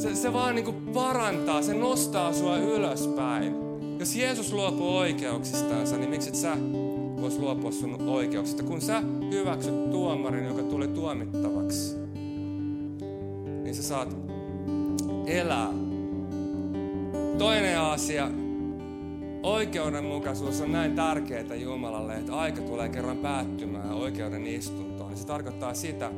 se, 0.02 0.14
se 0.14 0.32
vaan 0.32 0.54
niinku 0.54 0.72
parantaa, 0.72 1.62
se 1.62 1.74
nostaa 1.74 2.32
sua 2.32 2.56
ylöspäin. 2.56 3.54
Jos 3.98 4.16
Jeesus 4.16 4.52
luopuu 4.52 4.96
oikeuksistansa, 4.96 5.96
niin 5.96 6.10
miksi 6.10 6.28
et 6.28 6.34
sä 6.34 6.56
vois 7.20 7.38
luopua 7.38 7.72
sun 7.72 8.08
oikeuksista? 8.08 8.62
Kun 8.62 8.80
sä 8.80 9.02
hyväksyt 9.30 9.90
tuomarin, 9.90 10.44
joka 10.44 10.62
tuli 10.62 10.88
tuomittavaksi, 10.88 11.96
niin 13.62 13.74
sä 13.74 13.82
saat 13.82 14.16
elää. 15.26 15.68
Toinen 17.38 17.80
asia, 17.80 18.30
oikeudenmukaisuus 19.42 20.60
on 20.60 20.72
näin 20.72 20.94
tärkeää 20.94 21.54
Jumalalle, 21.54 22.14
että 22.14 22.36
aika 22.36 22.60
tulee 22.60 22.88
kerran 22.88 23.16
päättymään 23.16 23.92
oikeuden 23.92 24.46
istuntoon. 24.46 25.10
Niin 25.10 25.18
se 25.18 25.26
tarkoittaa 25.26 25.74
sitä, 25.74 26.10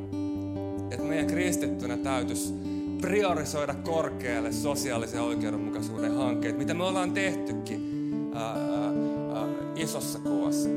että 0.90 1.06
meidän 1.06 1.26
kristittynä 1.26 1.96
täytyisi 1.96 2.73
priorisoida 3.04 3.74
korkealle 3.74 4.52
sosiaalisen 4.52 5.22
oikeudenmukaisuuden 5.22 6.14
hankkeet, 6.14 6.58
mitä 6.58 6.74
me 6.74 6.84
ollaan 6.84 7.12
tehtykin 7.12 8.10
ää, 8.34 8.50
ää, 8.50 9.48
isossa 9.76 10.18
kuvassa. 10.18 10.68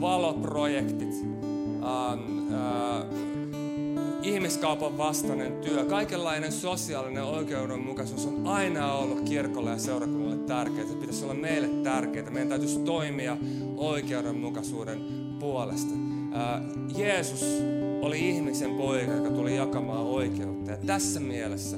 Valoprojektit, 0.00 1.14
ää, 1.82 2.18
ää, 2.58 3.04
ihmiskaupan 4.22 4.98
vastainen 4.98 5.52
työ, 5.52 5.84
kaikenlainen 5.84 6.52
sosiaalinen 6.52 7.24
oikeudenmukaisuus 7.24 8.26
on 8.26 8.46
aina 8.46 8.92
ollut 8.92 9.20
kirkolle 9.20 9.70
ja 9.70 9.78
seurakunnalle 9.78 10.36
tärkeää. 10.46 10.86
Se 10.86 10.94
pitäisi 10.94 11.24
olla 11.24 11.34
meille 11.34 11.68
tärkeää. 11.68 12.30
Meidän 12.30 12.48
täytyisi 12.48 12.80
toimia 12.80 13.36
oikeudenmukaisuuden 13.76 15.00
puolesta. 15.38 15.94
Ää, 16.32 16.62
Jeesus 16.96 17.44
oli 18.02 18.28
ihmisen 18.28 18.74
poika, 18.74 19.12
joka 19.12 19.30
tuli 19.30 19.56
jakamaan 19.56 20.06
oikeutta. 20.06 20.70
Ja 20.70 20.76
tässä 20.76 21.20
mielessä 21.20 21.76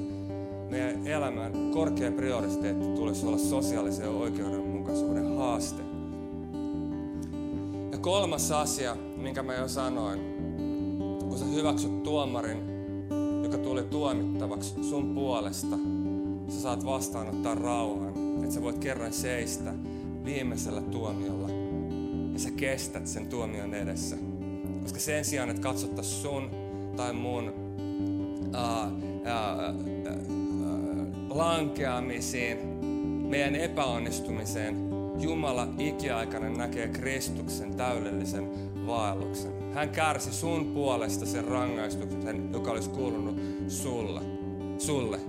meidän 0.69 1.07
elämän 1.07 1.71
korkea 1.73 2.11
prioriteetti 2.11 2.87
tulisi 2.87 3.25
olla 3.25 3.37
sosiaalisen 3.37 4.09
oikeudenmukaisuuden 4.09 5.37
haaste. 5.37 5.83
Ja 7.91 7.97
kolmas 7.97 8.51
asia, 8.51 8.95
minkä 9.17 9.43
mä 9.43 9.53
jo 9.53 9.67
sanoin, 9.67 10.19
kun 11.29 11.37
sä 11.37 11.45
hyväksyt 11.45 12.03
tuomarin, 12.03 12.57
joka 13.43 13.57
tuli 13.57 13.83
tuomittavaksi 13.83 14.83
sun 14.83 15.15
puolesta, 15.15 15.77
sä 16.47 16.61
saat 16.61 16.85
vastaanottaa 16.85 17.55
rauhan, 17.55 18.13
että 18.41 18.53
sä 18.53 18.61
voit 18.61 18.77
kerran 18.77 19.13
seistä 19.13 19.73
viimeisellä 20.25 20.81
tuomiolla 20.81 21.49
ja 22.33 22.39
sä 22.39 22.51
kestät 22.51 23.07
sen 23.07 23.27
tuomion 23.27 23.73
edessä. 23.73 24.32
Koska 24.83 24.99
sen 24.99 25.25
sijaan, 25.25 25.49
että 25.49 25.61
katsottaisiin 25.61 26.21
sun 26.21 26.49
tai 26.95 27.13
mun 27.13 27.49
uh, 27.49 28.91
uh, 29.21 29.75
uh, 30.11 31.37
lankeamisiin, 31.37 32.57
meidän 33.29 33.55
epäonnistumiseen, 33.55 34.93
Jumala 35.19 35.67
ikiaikainen 35.77 36.53
näkee 36.53 36.87
Kristuksen 36.87 37.75
täydellisen 37.75 38.49
vaelluksen. 38.87 39.51
Hän 39.73 39.89
kärsi 39.89 40.33
sun 40.33 40.65
puolesta 40.65 41.25
sen 41.25 41.45
rangaistuksen, 41.45 42.53
joka 42.53 42.71
olisi 42.71 42.89
kuulunut 42.89 43.35
sulle. 43.67 44.21
sulle. 44.77 45.19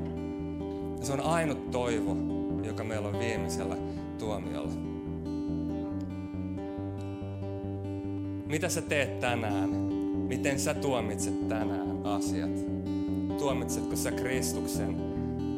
Se 1.02 1.12
on 1.12 1.20
ainut 1.20 1.70
toivo, 1.70 2.16
joka 2.62 2.84
meillä 2.84 3.08
on 3.08 3.18
viimeisellä 3.18 3.76
tuomiolla. 4.18 4.93
Mitä 8.54 8.68
sä 8.68 8.82
teet 8.82 9.20
tänään? 9.20 9.70
Miten 10.28 10.60
sä 10.60 10.74
tuomitset 10.74 11.48
tänään 11.48 12.06
asiat? 12.06 12.50
Tuomitsetko 13.38 13.96
sä 13.96 14.12
Kristuksen 14.12 14.96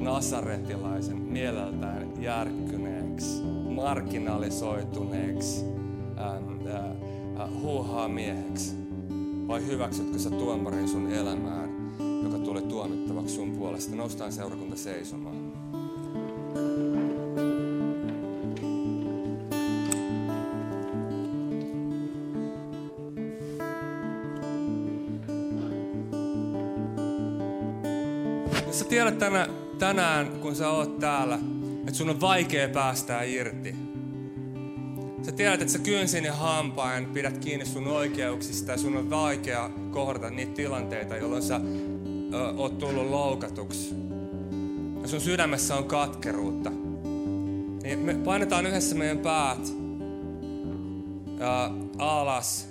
nasaretilaisen 0.01 1.17
mieleltään 1.17 2.23
järkkyneeksi, 2.23 3.43
marginalisoituneeksi, 3.71 5.65
ähm, 6.19 6.67
äh, 6.67 6.75
äh, 7.41 7.51
huuhaa 7.63 8.09
mieheksi? 8.09 8.75
Vai 9.49 9.67
hyväksytkö 9.67 10.19
sä 10.19 10.31
tuomarin 10.31 10.89
sun 10.89 11.13
elämään, 11.13 11.71
joka 12.23 12.39
tuli 12.39 12.63
tuomittavaksi 12.63 13.35
sun 13.35 13.51
puolesta? 13.51 13.97
Noustaan 13.97 14.33
seurakunta 14.33 14.77
seisomaan. 14.77 15.46
Tänä, 29.19 29.49
tänään, 29.79 30.29
kun 30.29 30.57
sä 30.57 30.71
oot 30.71 30.99
täällä, 30.99 31.39
että 31.81 31.95
sun 31.95 32.11
on 32.11 32.21
vaikea 32.21 32.69
päästää 32.69 33.23
irti. 33.23 33.75
Sä 35.23 35.33
tiedät, 35.33 35.61
että 35.61 35.73
sä 35.73 35.79
kynsin 35.79 36.25
ja 36.25 36.33
hampain 36.33 37.07
pidät 37.07 37.39
kiinni 37.39 37.67
sun 37.67 37.87
oikeuksista 37.87 38.73
ja 38.73 38.79
sun 38.79 38.97
on 38.97 39.11
vaikea 39.11 39.71
kohdata 39.91 40.31
niitä 40.31 40.53
tilanteita, 40.53 41.17
jolloin 41.17 41.43
sä 41.43 41.61
ö, 42.33 42.39
oot 42.57 42.79
tullut 42.79 43.11
loukatuksi. 43.11 43.95
Ja 45.03 45.09
sun 45.09 45.21
sydämessä 45.21 45.77
on 45.77 45.85
katkeruutta. 45.85 46.71
Niin 47.83 47.99
me 47.99 48.15
painetaan 48.15 48.67
yhdessä 48.67 48.97
meidän 48.97 49.19
päät 49.19 49.69
ö, 51.41 51.45
alas 51.99 52.69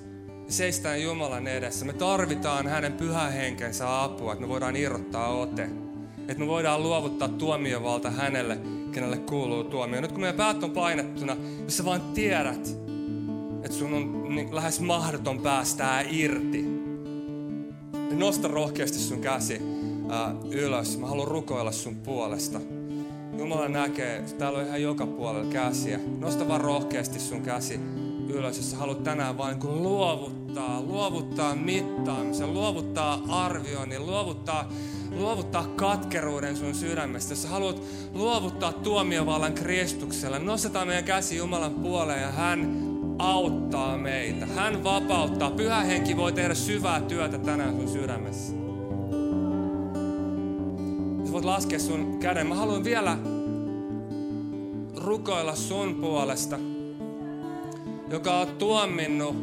seistään 0.48 1.04
Jumalan 1.04 1.48
edessä. 1.48 1.86
Me 1.86 1.94
tarvitaan 1.94 2.68
hänen 2.68 2.94
pyhähenkensä 2.94 4.04
apua, 4.04 4.34
että 4.34 4.42
me 4.42 4.50
voidaan 4.50 4.76
irrottaa 4.76 5.28
ote. 5.28 5.70
Että 6.28 6.40
me 6.40 6.48
voidaan 6.48 6.84
luovuttaa 6.84 7.28
tuomiovalta 7.28 8.12
hänelle, 8.12 8.58
kenelle 8.92 9.18
kuuluu 9.18 9.64
tuomio. 9.64 10.02
Nyt 10.02 10.12
kun 10.12 10.22
meidän 10.22 10.36
päät 10.36 10.64
on 10.64 10.72
painettuna, 10.72 11.38
jos 11.64 11.78
sä 11.78 11.86
vaan 11.86 12.02
tiedät, 12.02 12.78
että 13.64 13.78
sun 13.78 13.94
on 13.94 14.36
niin 14.36 14.56
lähes 14.56 14.80
mahdoton 14.80 15.42
päästää 15.42 16.04
irti, 16.10 16.62
niin 17.94 18.20
nosta 18.20 18.48
rohkeasti 18.48 18.98
sun 18.98 19.22
käsi 19.22 19.62
ää, 20.10 20.36
ylös. 20.52 20.98
Mä 20.98 21.08
haluan 21.08 21.28
rukoilla 21.28 21.72
sun 21.72 21.96
puolesta. 21.96 22.60
Jumala 23.38 23.68
näkee, 23.68 24.24
täällä 24.38 24.60
on 24.60 24.66
ihan 24.66 24.82
joka 24.82 25.06
puolella 25.06 25.52
käsiä. 25.52 26.00
Nosta 26.20 26.48
vaan 26.48 26.62
rohkeasti 26.62 27.20
sun 27.20 27.42
käsi 27.42 27.80
ylös, 28.30 28.58
jos 28.58 28.72
sä 28.72 28.78
haluat 28.78 29.04
tänään 29.04 29.38
vain 29.38 29.60
niin 29.60 29.84
luovuttaa, 29.84 30.82
luovuttaa 30.82 31.56
mittaamisen, 31.56 32.54
luovuttaa 32.54 33.22
arvioinnin, 33.30 34.06
luovuttaa, 34.06 34.70
luovuttaa 35.16 35.68
katkeruuden 35.76 36.58
sun 36.58 36.76
sydämestä. 36.76 37.32
Jos 37.32 37.42
sä 37.42 37.48
haluat 37.48 37.82
luovuttaa 38.14 38.74
tuomiovallan 38.74 39.54
Kristuksella, 39.54 40.40
nostetaan 40.40 40.88
meidän 40.88 41.04
käsi 41.04 41.38
Jumalan 41.38 41.74
puoleen 41.74 42.22
ja 42.22 42.32
hän 42.32 42.86
auttaa 43.20 43.98
meitä. 43.98 44.46
Hän 44.46 44.84
vapauttaa. 44.84 45.52
Pyhä 45.52 45.80
henki 45.84 46.18
voi 46.18 46.32
tehdä 46.32 46.56
syvää 46.56 47.02
työtä 47.02 47.38
tänään 47.38 47.76
sun 47.76 47.90
sydämessä. 47.90 48.54
Sä 51.26 51.32
voit 51.32 51.46
laskea 51.46 51.80
sun 51.80 52.18
käden. 52.20 52.48
Mä 52.48 52.56
haluan 52.56 52.84
vielä 52.84 53.18
rukoilla 54.98 55.56
sun 55.56 55.96
puolesta, 55.96 56.60
joka 58.10 58.40
on 58.40 58.48
tuominnut 58.48 59.36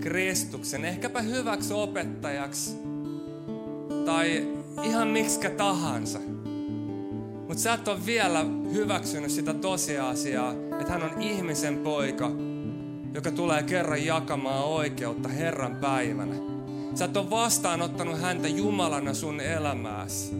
Kristuksen, 0.00 0.84
ehkäpä 0.84 1.22
hyväksi 1.22 1.74
opettajaksi 1.74 2.76
tai 4.04 4.54
ihan 4.82 5.08
miksikä 5.08 5.50
tahansa. 5.50 6.18
Mutta 7.48 7.62
sä 7.62 7.72
et 7.72 7.88
ole 7.88 8.06
vielä 8.06 8.44
hyväksynyt 8.72 9.30
sitä 9.30 9.54
tosiasiaa, 9.54 10.52
että 10.80 10.92
hän 10.92 11.02
on 11.02 11.22
ihmisen 11.22 11.78
poika, 11.78 12.30
joka 13.14 13.30
tulee 13.30 13.62
kerran 13.62 14.04
jakamaan 14.04 14.64
oikeutta 14.64 15.28
Herran 15.28 15.76
päivänä. 15.76 16.34
Sä 16.94 17.04
et 17.04 17.16
ole 17.16 17.30
vastaanottanut 17.30 18.20
häntä 18.20 18.48
Jumalana 18.48 19.14
sun 19.14 19.40
elämääsi. 19.40 20.34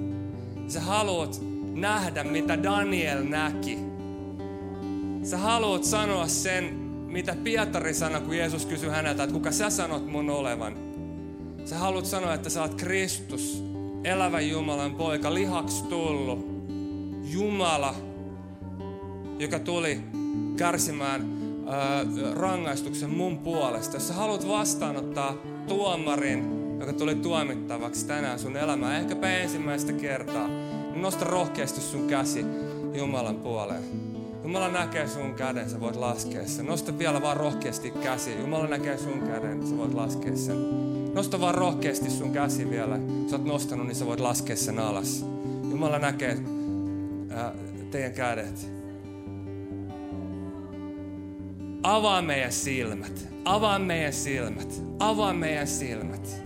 Sä 0.69 0.81
haluat 0.81 1.41
nähdä, 1.75 2.25
mitä 2.25 2.63
Daniel 2.63 3.25
näki. 3.25 3.79
Sä 5.23 5.39
haluat 5.39 5.85
sanoa 5.85 6.27
sen, 6.27 6.65
mitä 7.07 7.37
Pietari 7.45 7.95
sanoi, 7.95 8.21
kun 8.21 8.37
Jeesus 8.37 8.67
kysyi 8.67 8.91
häneltä, 8.91 9.23
että 9.23 9.35
kuka 9.35 9.51
sä 9.51 9.71
sanot 9.71 10.07
mun 10.07 10.31
olevan. 10.31 10.77
Sä 11.65 11.79
haluat 11.79 12.07
sanoa, 12.07 12.35
että 12.35 12.51
sä 12.51 12.63
oot 12.63 12.75
Kristus, 12.75 13.65
elävä 14.05 14.41
Jumalan 14.41 14.95
poika, 14.95 15.35
lihaksi 15.35 15.85
tullut. 15.85 16.55
Jumala, 17.33 17.95
joka 19.39 19.59
tuli 19.59 20.01
kärsimään 20.57 21.35
rangaistuksen 22.35 23.11
mun 23.11 23.39
puolesta. 23.39 23.97
Jos 23.97 24.09
sä 24.09 24.15
haluat 24.15 24.49
vastaanottaa 24.49 25.35
tuomarin, 25.69 26.45
joka 26.81 26.93
tuli 26.93 27.15
tuomittavaksi 27.15 28.07
tänään 28.07 28.39
sun 28.39 28.57
elämään, 28.57 29.01
ehkäpä 29.01 29.31
ensimmäistä 29.31 29.93
kertaa, 29.93 30.49
niin 30.49 31.03
nosta 31.03 31.25
rohkeasti 31.25 31.81
sun 31.81 32.07
käsi 32.07 32.45
Jumalan 32.95 33.37
puoleen. 33.37 33.83
Jumala 34.43 34.69
näkee 34.69 35.09
sun 35.09 35.35
käden, 35.35 35.71
sä 35.71 35.81
voit 35.81 35.97
laskea 35.97 36.47
sen. 36.47 36.67
Nosta 36.67 36.99
vielä 36.99 37.23
vaan 37.23 37.37
rohkeasti 37.37 37.91
käsi. 37.91 38.39
Jumala 38.41 38.67
näkee 38.67 38.99
sun 38.99 39.19
käden, 39.19 39.67
sä 39.67 39.77
voit 39.77 39.95
laskea 39.95 40.37
sen. 40.37 40.94
Nosta 41.15 41.41
vaan 41.41 41.55
rohkeasti 41.55 42.11
sun 42.11 42.33
käsi 42.33 42.71
vielä. 42.71 42.99
Sä 43.31 43.37
oot 43.37 43.45
nostanut, 43.45 43.87
niin 43.87 43.97
sä 43.97 44.07
voit 44.07 44.21
laskea 44.21 44.57
sen 44.57 44.79
alas. 44.79 45.25
Jumala 45.71 45.99
näkee 45.99 46.39
ää, 47.31 47.53
teidän 47.91 48.13
kädet. 48.13 48.71
Avaa 51.83 52.23
meidän 52.23 52.53
silmät. 52.53 53.29
Avaa 53.45 53.79
meidän 53.79 54.13
silmät. 54.13 54.83
Avaa 54.99 55.33
meidän 55.33 55.67
silmät. 55.67 56.43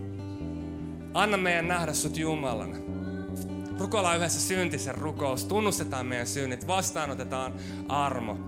Anna 1.14 1.36
meidän 1.36 1.68
nähdä 1.68 1.92
sut 1.92 2.16
Jumalana. 2.16 2.76
Rukoillaan 3.78 4.16
yhdessä 4.16 4.40
syntisen 4.40 4.94
rukous. 4.94 5.44
Tunnustetaan 5.44 6.06
meidän 6.06 6.26
synnit. 6.26 6.66
Vastaanotetaan 6.66 7.52
armo. 7.88 8.38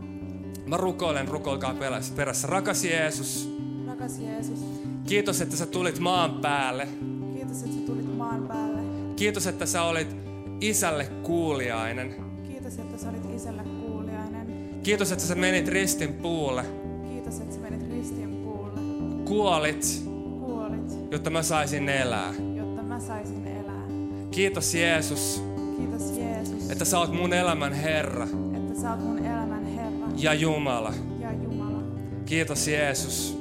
Mä 0.67 0.77
rukoilen, 0.77 1.29
rukoilkaa 1.29 1.75
perässä. 2.17 2.47
Rakas 2.47 2.85
Jeesus. 2.85 3.51
Rakas 3.87 4.19
Jeesus. 4.19 4.80
Kiitos, 5.07 5.41
että 5.41 5.57
sä 5.57 5.67
tulit 5.67 5.99
maan 5.99 6.31
päälle. 6.43 6.89
Kiitos, 7.35 7.63
että 7.63 7.77
sä 7.77 7.83
tulit 7.87 8.17
maan 8.17 8.43
päälle. 8.49 8.81
Kiitos, 9.17 9.47
että 9.47 9.67
sä 9.67 9.83
olit 9.83 10.17
isälle 10.61 11.05
kuuliainen. 11.23 12.15
Kiitos, 12.47 12.79
että 12.79 12.99
sä 12.99 13.09
olit 13.09 13.35
isälle 13.37 13.63
kuuliainen. 13.63 14.71
Kiitos, 14.83 15.13
että 15.13 15.25
sä 15.25 15.35
menit 15.35 15.69
ristin 15.69 16.13
puulle. 16.15 16.65
Kiitos, 17.13 17.41
että 17.41 17.55
sä 17.55 17.61
menit 17.61 17.91
ristin 17.91 18.29
puulle. 18.37 18.81
Kuolit, 19.25 20.03
Kuolit, 20.41 21.13
jotta 21.13 21.31
mä 21.31 21.43
saisin 21.43 21.89
elää. 21.89 22.35
jotta 22.57 22.83
mä 22.83 23.01
saisin 23.01 23.47
elää. 23.47 23.87
Kiitos 24.31 24.75
Jeesus, 24.75 25.43
Kiitos 25.77 26.19
Jeesus, 26.19 26.71
että 26.71 26.85
sä 26.85 26.99
oot 26.99 27.13
mun 27.13 27.33
elämän 27.33 27.73
Herra 27.73 28.29
että 28.57 28.81
sä 28.81 28.91
oot 28.91 29.01
mun 29.05 29.19
elämän 29.19 29.65
Herra 29.65 30.07
ja 30.17 30.35
Jumala. 30.35 30.93
ja 31.21 31.33
Jumala. 31.33 31.83
Kiitos 32.27 32.69
Jeesus, 32.69 33.39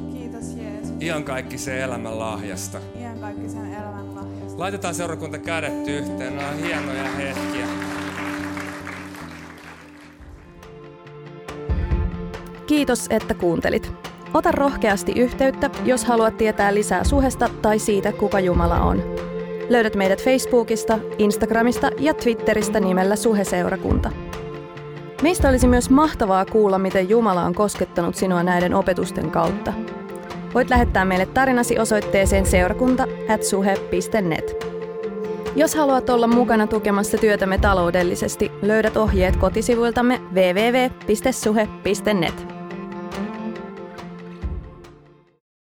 Ihan 1.00 1.24
kaikki 1.24 1.58
se 1.58 1.84
elämän 1.84 2.20
lahjasta. 2.20 2.78
ihan 3.00 3.20
kaikki 3.20 3.50
sen 3.50 3.74
elämän 3.74 4.16
lahjasta. 4.16 4.60
Laitetaan 4.60 4.96
seurakunta 4.96 5.38
kädet 5.38 5.88
yhteen, 5.88 6.38
nämä 6.38 6.50
on 6.50 6.58
hienoja 6.58 7.04
hetkiä. 7.04 7.68
Kiitos, 12.68 13.06
että 13.10 13.34
kuuntelit. 13.34 13.92
Ota 14.34 14.52
rohkeasti 14.52 15.12
yhteyttä, 15.12 15.70
jos 15.86 16.06
haluat 16.06 16.38
tietää 16.38 16.74
lisää 16.74 17.04
suhesta 17.04 17.50
tai 17.62 17.80
siitä, 17.80 18.12
kuka 18.12 18.40
Jumala 18.40 18.80
on. 18.80 19.04
Löydät 19.70 19.96
meidät 19.96 20.24
Facebookista, 20.24 21.00
Instagramista 21.18 21.90
ja 22.00 22.14
Twitteristä 22.14 22.80
nimellä 22.80 23.16
Suheseurakunta. 23.16 24.12
Meistä 25.22 25.50
olisi 25.50 25.68
myös 25.68 25.90
mahtavaa 25.90 26.46
kuulla, 26.46 26.80
miten 26.80 27.10
Jumala 27.10 27.44
on 27.44 27.56
koskettanut 27.56 28.16
sinua 28.16 28.44
näiden 28.44 28.74
opetusten 28.74 29.32
kautta. 29.32 29.74
Voit 30.54 30.70
lähettää 30.70 31.06
meille 31.06 31.26
tarinasi 31.26 31.80
osoitteeseen 31.80 32.46
seurakunta.suhe.net. 32.46 34.66
Jos 35.56 35.76
haluat 35.76 36.10
olla 36.10 36.28
mukana 36.28 36.68
tukemassa 36.68 37.18
työtämme 37.18 37.58
taloudellisesti, 37.58 38.52
löydät 38.62 38.98
ohjeet 38.98 39.36
kotisivuiltamme 39.36 40.22
www.suhe.net. 40.34 41.80